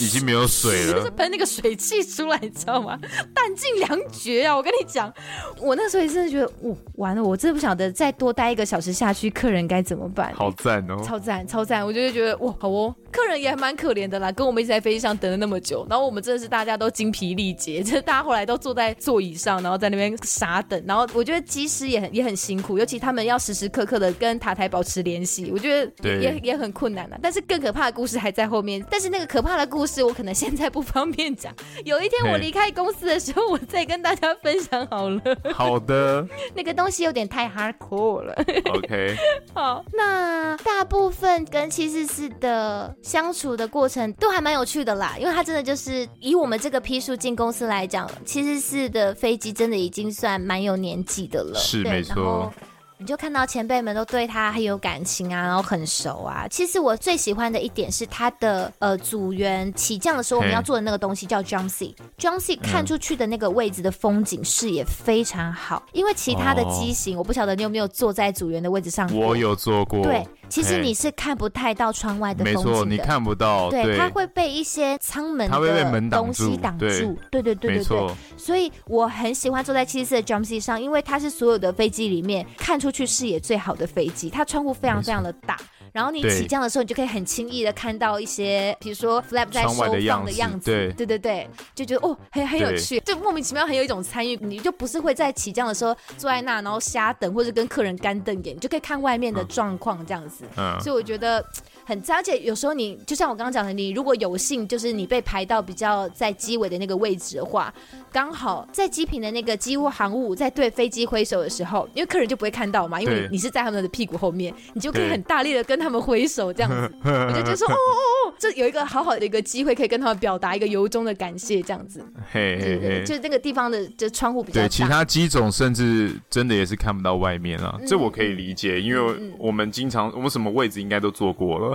[0.00, 2.98] 已经没有水了， 就是喷那个水汽出来，你知道吗？
[3.34, 4.56] 弹尽粮绝啊！
[4.56, 5.12] 我跟你讲，
[5.60, 10.32] 我那时候也真的觉得，哦，完了，我真的不晓得再多待一个小时下去，客人该怎么办？
[10.34, 11.84] 好赞哦，超赞超赞！
[11.84, 18.22] 我就觉得哇，好哦，客人也还蛮可怜的啦，跟我们一直在飞机上等了那么久，然后我们真的是大家都精疲力竭， 就是大家。
[18.22, 20.80] 后来都坐在座椅上，然后在那边傻等。
[20.86, 27.18] 然后我觉得机师也很也很辛苦，尤其他们要时时刻刻的跟塔台保持联系，我觉得也也，也很困难了。
[27.20, 28.80] 但是更可怕的故事还在后面。
[28.88, 31.52] 但是那个可怕的故事，我可能现在不方便讲。
[31.84, 35.20] 有一天我离开公司的时候，我再跟大家分享好了。
[35.52, 36.24] 好的。
[36.54, 38.34] 那个东西有点太 hardcore 了。
[38.72, 39.16] OK。
[39.52, 48.08] 好，那大部分跟七四四的相处的过程都还蛮有趣的啦，因为他真的就是以我们这个批数进公司来讲。
[48.24, 52.52] 七十四的飞机真的已经算蛮有年纪的了，是没错。
[52.98, 56.46] 你就看到前辈们都对他很有感情啊，然后很熟啊。
[56.48, 61.96] 其实我最喜欢的一点是他的呃组员起降的时候，我们要做的那个东西叫 jump seat。
[62.16, 69.12] jump seat 看出去的那个位置的风景视野非常好，因为其他的机型，我不晓得你有没有坐在组员的位置上。
[69.12, 70.00] 我有坐过。
[70.04, 72.70] 对，其实你是看不太到窗外的风景的。
[72.70, 73.70] 没错，你看不到。
[73.70, 76.86] 对，它会被一些舱门的东西挡住。
[77.30, 78.14] 对对对对对。
[78.36, 85.56] 所以我很喜欢坐在七四四的 jump seat 上，因为它是所有的飞机里面看出去视野最好的飞机，它窗户非常非常的大，
[85.92, 90.92] 然后你起降的时候，你就可以很轻易的看到一些，比如说 flap 在收放的样子，对。
[90.92, 101.44] 对对对，就觉得哦，很很有趣，就莫名其妙很有一种参与，你就不是会在起降的时候坐在那，然后瞎等或者跟客人干瞪眼，你就可以看外面的状况这样子，嗯，所以我觉得。
[101.84, 107.72] 很，而且有时候你就像我刚刚讲的，你如果有幸就是你被排到比较在机尾的那个位置的话，
[108.12, 122.04] 刚好在机坪的那个机务航务在对飞机挥手的时候，因为客人就不会看到嘛，因为你是在他们的屁股后面，你就可以很大力的跟他们挥手这样子，我就觉得说哦哦哦，这有一个好好的一个机会可以跟他们表达一个由衷的感谢这样子。
[122.30, 124.68] 嘿嘿嘿，就那个地方的就窗户比较大。
[124.68, 131.71] 对，其他机种甚至真的也是看不到外面啊，这我可以理解，因为我们经常我们什么位置应该都坐过了。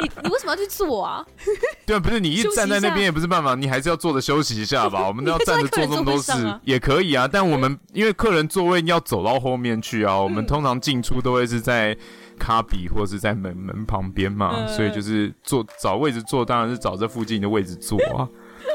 [0.00, 1.24] 你你为什么要去坐啊？
[1.86, 5.06] 对啊，不是你一站在那边也不是办法，你还是要坐着休息一下吧。
[5.08, 6.32] 我们都要站着做这么多事
[6.64, 11.96] 也可以啊，但我们因为客人座位要走到后面去啊，我们通常进出都会是在
[12.38, 18.28] 卡比或是在门门旁边嘛，所以就是坐找位置坐，当然是找这附近的位置坐啊。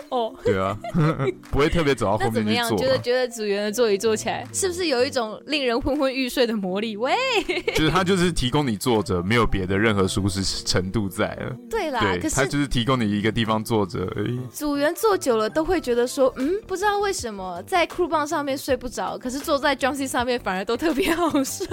[0.10, 0.78] 哦，对啊，
[1.52, 2.78] 不会特别走到后面去坐。
[2.78, 6.98] 觉得觉得组员的座椅坐起来，是不是有一种令人昏昏欲睡的魔力？
[6.98, 7.14] 喂，
[7.76, 11.56] 就是他就是提供你坐着，没有别的任何舒适程度在了。
[11.70, 14.40] 对啦，对，可是他就是提供你一个地方坐着而已。
[14.52, 21.68] 组员坐久了都会觉得说，嗯，不知道为什么在 crew 棒上面睡不着，可是坐在 drum seat 上面反而都特别好睡。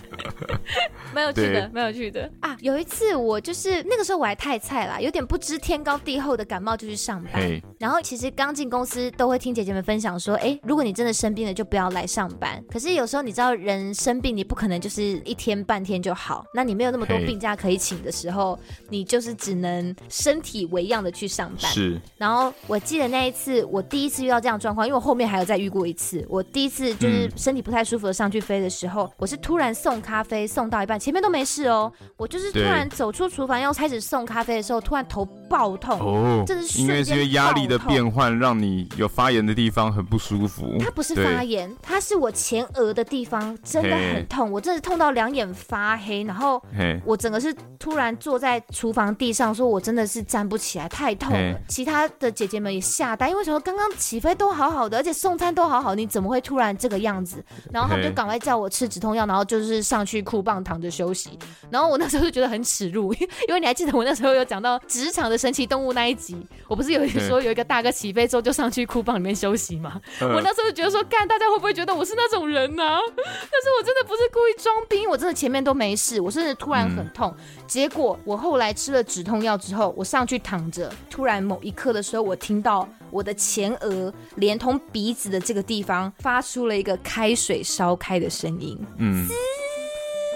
[1.12, 2.56] 没有趣的，没有趣的啊！
[2.60, 7.49] 有一次我就是那个时候我还太菜啦，有点不知天高地厚的感冒就去上班。
[7.78, 12.62] 然后其实刚进公司都会听姐姐们分享说，哎，如果你真的生病了，就不要来上班。
[12.70, 21.70] 可是有时候你知道，人生病你不可能就是一天半天就好，那你没有那么多病假可以请的时候，你就是只能身体为样的去上班。
[21.70, 22.00] 是。
[22.18, 26.24] 然后我记得那一次我第一次遇到这样状况，因为我后面还有再遇过一次。
[26.28, 35.98] 我第一次就是身体不太舒服的上去飞的时候，我是突然送咖啡送到一半，前面都没事哦，我就是突然走出厨房要开始送咖啡的时候，突然头爆痛。
[35.98, 36.44] 哦。
[36.46, 40.76] 这是因为这个压力的变换让你有发炎的地方很不舒服。
[40.80, 46.62] 它不是发炎，它是我前额的地方真的很痛，我真的痛到两眼发黑，然后
[47.04, 51.58] 我整个是突然坐在厨房地上，说我真的是站不起来，太痛了。
[51.68, 53.58] 其他的姐姐们也吓呆，因为什么？
[53.60, 57.44] 刚刚起飞都好好的，而且送餐都好好，你怎么会突然这个样子？
[57.72, 61.38] 然后他们就赶快叫我吃止痛药，然后就是上去哭棒躺着休息。
[61.70, 66.36] 然后我那时候就觉得很耻辱，因为你还记得我那时候有讲到职场的神奇动物那一集，
[66.66, 70.00] 我不是有一个说有一个大哥起飞之后就上去库房里面休息嘛？
[70.20, 72.82] 我那时候就觉得说，干，大家会不会觉得我是那种人呢？
[73.16, 77.34] 但是我真的不是故意装逼，我真的前面都没事，我甚至突然很痛。
[77.66, 88.78] 结果我后来吃了止痛药之后，我上去躺着，突然某一刻的时候，我听到我的前额连同鼻子的这个地方发出了一个开水烧开的声音。
[88.98, 89.28] 嗯。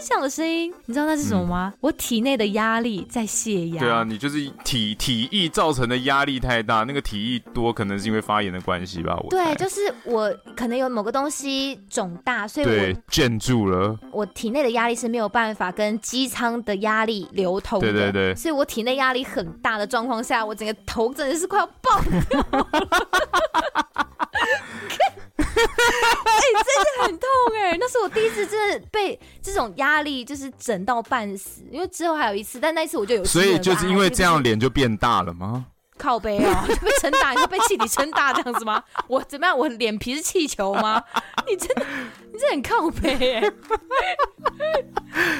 [0.07, 1.73] 这样的声音，你知道那是什么吗？
[1.75, 3.81] 嗯、我体内的压力在泄压。
[3.81, 9.19] 对啊，你就是体体液造成的压力太大，那个体液多可能是因为发炎的关系吧？
[9.25, 13.99] 我对，就是我可能有某个东西肿大，所以我建住了。
[14.13, 22.45] 我体内的压力是没有办法跟机舱的压力流通的，对对对，所以我体内压力很大的状况下，我整个头真的是快要爆掉。
[25.37, 27.77] 哎、欸，真的很痛哎、欸！
[27.79, 33.25] 那是我第一次真的被这种压力就是整到半死，因为之后还有一次，但那一次我就有。
[33.25, 35.67] 所以就是因为这样脸就变大了吗？
[35.97, 38.83] 靠背啊，就被撑大，你说被气体撑大这样子吗？
[39.07, 39.57] 我怎么样？
[39.57, 41.03] 我脸皮是气球吗？
[41.49, 41.87] 你真的，
[42.33, 43.53] 你真的很靠背哎、欸！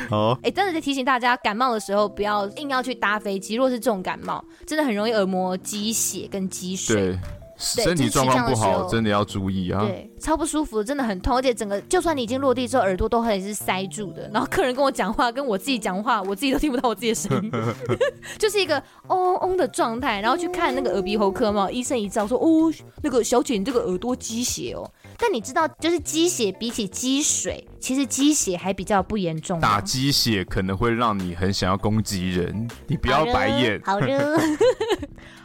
[0.09, 3.57] 好， 哎，真的在提醒大家，感冒的时候不要硬要去搭飞机。
[3.57, 7.19] 如果是这种感冒，真的很容易耳膜积血跟积水。
[7.57, 9.81] 身体状况不好，真的要注意啊！
[9.81, 14.29] 对，超不舒服，真的很痛，而且整个就算你已经落地之后，耳朵都还是塞住的。
[14.33, 17.51] 然后客人跟我讲话，跟我自己讲话，我自己都听不到我自己的声音，
[18.39, 20.21] 就是一个嗡嗡的状态。
[20.21, 24.91] 然后去看那个耳鼻喉科嘛，医生一照说，哦，那个小姐你这个耳朵积血哦。
[25.19, 29.61] 但你知道，就是积血比起积水，其实鸡血还比较不严重。
[29.61, 33.79] 打鸡血可能会让你很想要攻击人，你不要白眼。
[33.85, 34.39] 好的。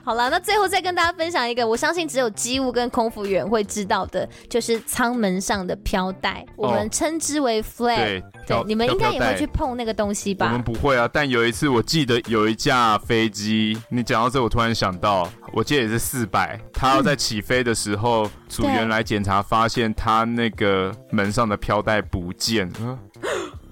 [0.02, 7.98] 好 好了，那最后再跟大家分享一个，我相信只有机务跟空服员会知道的，就是舱门上的飘带，哦、我们称之为 flag。
[7.98, 10.48] 对，对你们应该也会去碰那个东西吧？
[10.48, 23.00] 我们不会啊，但有一次我记得有一架飞机，你讲到这，我突然想到，我记得也是四百，他要在起飞的时候，嗯、组员来检查，发现他那个门上的飘带不见了。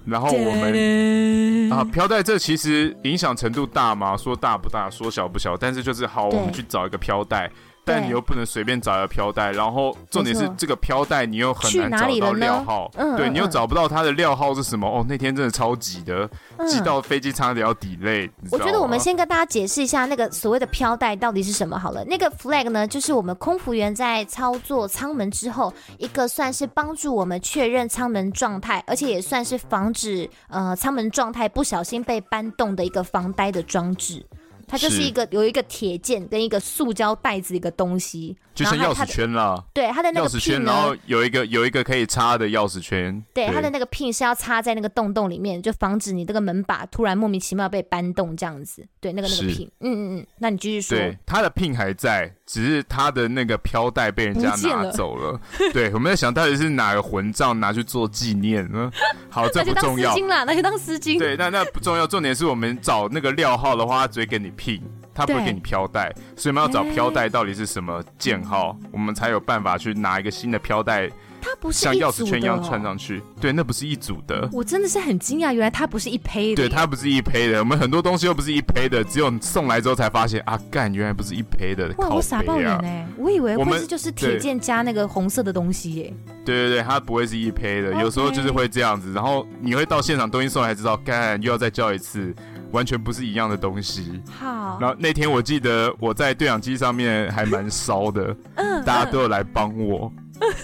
[0.06, 4.16] 然后我们 啊，飘带这其实影响程度大吗？
[4.16, 7.50] 说大不大，说小不小，但是就是好，我们去找一个飘带。
[7.88, 14.86] 但你又不能随便找一个飘带，然后重点是这个飘带你又很难找到料号，对，你又找不到它的料号是什么？
[14.86, 16.28] 哦，那天真的超级的，
[16.68, 18.30] 急到飞机差点要 delay。
[18.50, 22.04] 我觉得我们先跟大家解释一下那个所谓的飘带到底是什么好了。
[22.04, 34.24] 那个 flag 呢，就是我们空服员在操作舱门之后，一个算是帮助我们确认舱门状态，而且也算是防止呃舱门状态不小心被搬动的一个防呆的装置。
[34.68, 39.62] 它就是一个有一个铁件跟一个塑胶袋子一个东西，就像钥匙圈啦。
[39.72, 43.22] 对，它的那个 pin 圈，然后有一个有一个可以插的钥匙圈。
[43.32, 48.84] 对，它的那个 pin 是要插在那个洞洞里面，就防止你这个门把突然莫名其妙被搬动这样子。
[49.00, 49.68] 对，那个那个 pin。
[49.80, 50.98] 嗯嗯嗯，那你继续说。
[50.98, 55.32] 对，它的 pin 还在，只是它的那个飘带被人家拿走了。
[55.32, 55.40] 了
[55.72, 58.90] 对，我们在想到底是哪个混账拿去做纪念呢？
[59.30, 60.14] 好，这不重要。
[60.14, 61.18] 那就当丝巾啦，那就当丝巾。
[61.18, 64.80] 对，那那不重要，重点是我们找那个料号的话，他只会给你 pin。
[65.18, 71.10] 他不会给你飘带，所以我们要找飘带到底是什么键号，欸、我们才有办法去拿一个新的飘带。
[71.40, 74.48] 它不是像钥匙圈一样穿上去，对，那不是一组的。
[74.52, 76.56] 我真的是很惊讶，原来它不是一胚的。
[76.56, 77.60] 对，它不是一胚的。
[77.60, 81.94] 我们很多东西又不是一胚的，只有送来之后才发现啊，干，原来不是一胚的。
[81.98, 83.06] 哇，我傻爆眼哎！
[83.16, 86.14] 我以为会是就是铁剑加那个红色的东西耶。
[86.44, 89.12] 对对对，它不会是一胚的，有时候就是会这样子。
[89.12, 92.34] 然后你会到现场东西送来才知道，干，又要再叫一次。
[92.72, 94.20] 完全不是一样的东西。
[94.38, 100.12] 好，然后那天我记得我在对讲机上面还蛮骚的，嗯，大家都有来帮我。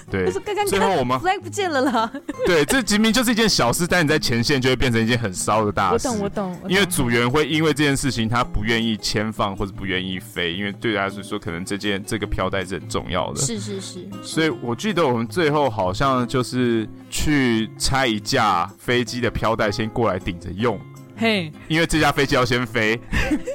[0.08, 0.30] 对，
[0.68, 2.08] 最后我们 flag 不见了啦。
[2.46, 6.06] 对，这明明就是一件小事，但你在前线就会变成一件很骚的大事。
[6.10, 6.70] 我懂，我懂。
[6.70, 13.40] 因为组员会因为这件事情，他不愿意签放或者不愿意飞，因为对他来说，可能这件这个飘带是很重要的。
[13.40, 14.06] 是是是。
[14.22, 20.78] 所以我记得我们最后好像就是去拆一架飞机的飘带，先过来顶着用。
[21.16, 22.98] 嘿，因为这架飞机要先飞，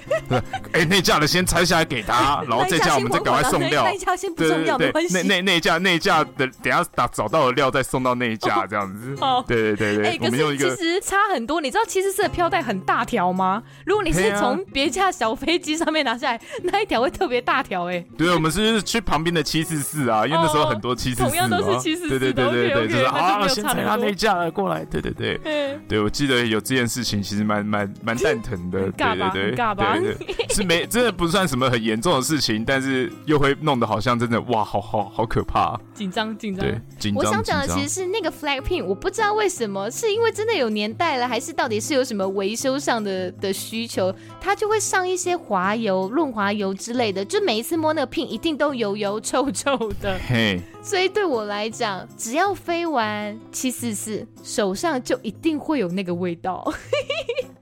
[0.71, 3.83] 哎，那架的先拆下来给他， 然后这架我们再赶快送料。
[3.83, 5.13] 那架先不重要，没关系。
[5.13, 9.13] 那那那架那架的，等下打找到了料再送到那一架 这样子。
[9.19, 10.07] 哦，对对对对。
[10.07, 13.61] 哎，可是其实差很多，你知道七四四的飘带很大条吗？
[13.85, 18.03] 如果你是从别架小飞机上面拿下来，那一条会特别大条哎。
[18.17, 22.09] 对，我们是去旁边的七四四啊，因为那时候很多七四四，同样都是七四四。
[22.17, 24.85] 对对对对对，就是啊，先拆他那架过来。
[24.85, 27.48] 对对对，对我记得有这件事情，其实。
[27.49, 37.23] 蛮蛮蛮蛋疼的， 对对对，对对， 是没真的不算什么很严重的事情，但是又会弄得好像真的哇，好好好可怕，紧张紧张，对，紧张。
[37.23, 50.61] 我想讲的其实是那个 flag pin，我不知道为什么，是因为真的有年代了，还是到底是有什么维修上的的需求，它就会上一些滑油、润滑油之类的，就每一次摸那个 pin 一定都油油臭臭的，嘿。
[50.81, 56.65] 所以对我来讲，只要飞完七四四，手上就一定会有那个味道。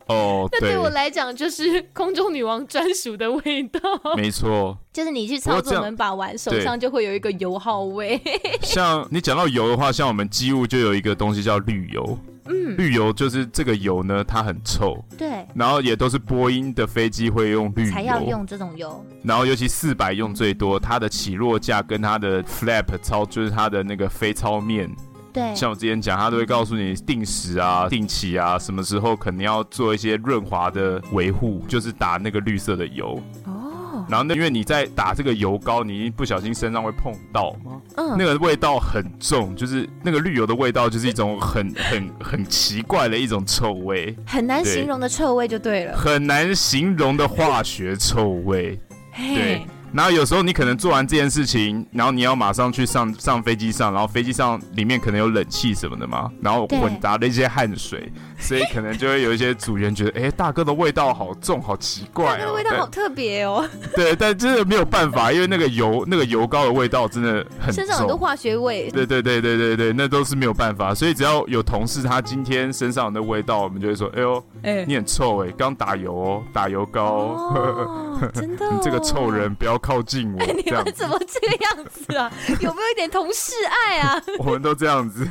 [0.07, 3.79] 哦， 那对我来讲就是空中女王专属的味道。
[4.15, 8.21] 没错，就是你去操作门把玩，手上就会有一个油耗味。
[8.61, 12.17] 像你讲到油的话，像我们机务就有一个东西叫滤油。
[12.49, 15.03] 嗯，滤油就是这个油呢，它很臭。
[15.17, 15.45] 对。
[15.53, 19.05] 然后也都是波音的飞机会用滤油，才要用这种油。
[19.21, 24.89] 然后尤其四百用最多，它的起落架跟它的 flap 操，就是它的那个飞操面。
[25.37, 25.55] 对。
[25.55, 33.21] 像我之前讲，他都会告诉你定时啊、定期啊，什么时候可能要做一些润滑的维护，就是打那个绿色的油。
[33.45, 34.05] 哦。
[34.09, 37.51] 然后那因为你在打这个油膏，你一不小心身上会碰到。
[37.65, 48.79] 嘛，嗯，那个味道很重，就是那个绿油的味道，就是一种很 很很奇怪的一种臭味，很难形容的臭味就对了，很难形容的化学臭味，
[49.15, 49.65] 对。
[49.93, 58.11] 然后有时候你可能做完这件事情，然后你要马上去上上飞机上，然后飞机上里面可能有冷气什么的嘛，然后混杂了一些汗水，
[58.43, 63.67] 所以可能就会有一些组员觉得，哎，大哥的味道好重，好奇怪，哦，大哥的味道好特别哦。
[63.95, 68.91] 对，但真的没有办法，因为那个油那个油膏的味道真的很重，身上很多化学味。
[68.91, 79.77] 对对对对对对，那都是没有办法，所以只要有同事他今天身上有那味道，我们就会说，哎呦，哎，你很臭哎，刚打油哦，打油膏，哦， 真的，哦，你这个臭人不要。
[79.77, 82.29] 靠近我，你们怎么这个样子啊？
[82.59, 84.21] 有没有一点同事爱啊？
[84.39, 85.25] 我们都这样子，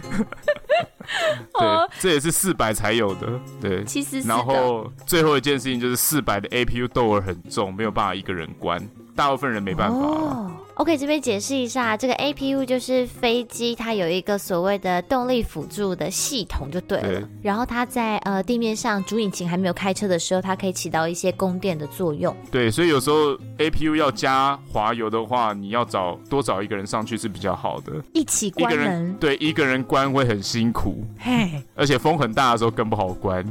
[1.58, 3.26] 对，这也是四百才有的，
[3.60, 3.84] 对。
[3.84, 8.80] 其实，然后最后一件事情就是四百的 APU 豆儿很重，没有办法一个人关。
[9.14, 9.96] 大部分人没办法。
[9.96, 17.20] Oh, OK，这边解释一下，这个 APU 就是飞机它有一个所谓的动力辅助的系统就对了。
[17.20, 17.24] 对。
[17.42, 22.36] 然后它在呃地面上主引擎还没有开车的时候，它可以起到一些供电的作用。
[22.50, 27.92] 对，所以有时候 APU 要加滑油的话，你要找多找一个人上去是比较好的。
[28.12, 28.86] 一起关人。
[28.86, 31.02] 人对，一个人关会很辛苦。
[31.18, 31.50] 嘿。
[31.74, 33.42] 而且风很大的时候更不好关。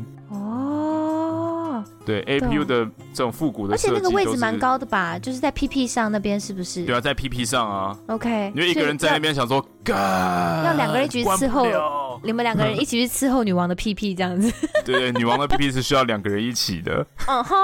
[2.05, 5.17] 对 APU 的这种复古的，而且那个位置蛮高的吧？
[5.17, 6.83] 就是在 PP 上那边是不是？
[6.85, 7.97] 对啊，在 PP 上啊。
[8.07, 14.51] OK，因为一个人在那边想说，要两个人一起去伺候，你们两个人一起去伺候女王的 PP 这样子。
[14.85, 17.05] 对 对，女王的 PP 是需要两个人一起的。
[17.27, 17.55] 嗯哼，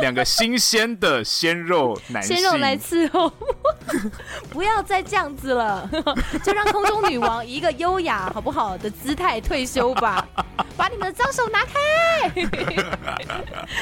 [0.00, 3.30] 两个新鲜的鲜肉男性，鲜肉来伺候。
[4.50, 5.88] 不要再这样子了，
[6.42, 10.26] 就让空中女王以一个优雅好不好的姿态退休吧。
[10.76, 11.72] 把你们的脏手拿开。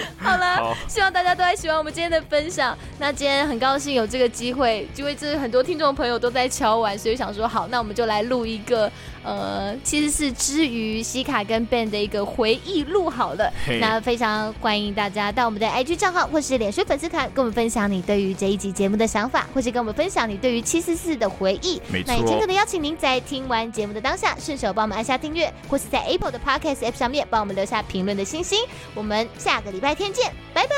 [0.19, 2.77] 好了，好，希望大家都还喜欢我们今天的分享。
[2.99, 8.91] 那今天很高兴有这个机会，因为这很多听众朋友都在敲完，所以想说好，那我们就来录一个
[9.23, 13.53] 呃，其实是之于西卡跟 Ben 的一个回忆录好了。
[13.81, 21.81] 那非常欢迎大家到我们的 IG 账号或是脸书粉丝团，跟我们分享你对于这一集节目的想法，或是跟我们分享你对于七四四的回忆。
[21.89, 22.09] 没错。
[22.09, 28.59] 那也诚恳的邀请您在听完节目的当下，顺手帮我们按下订阅，或是在 Apple 的 Podcast App 上面帮我们留下评论的星星。
[28.95, 30.75] 我们下个礼拜天见，拜拜，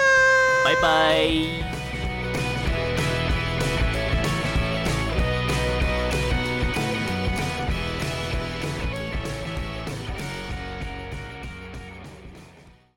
[0.64, 1.81] 拜拜。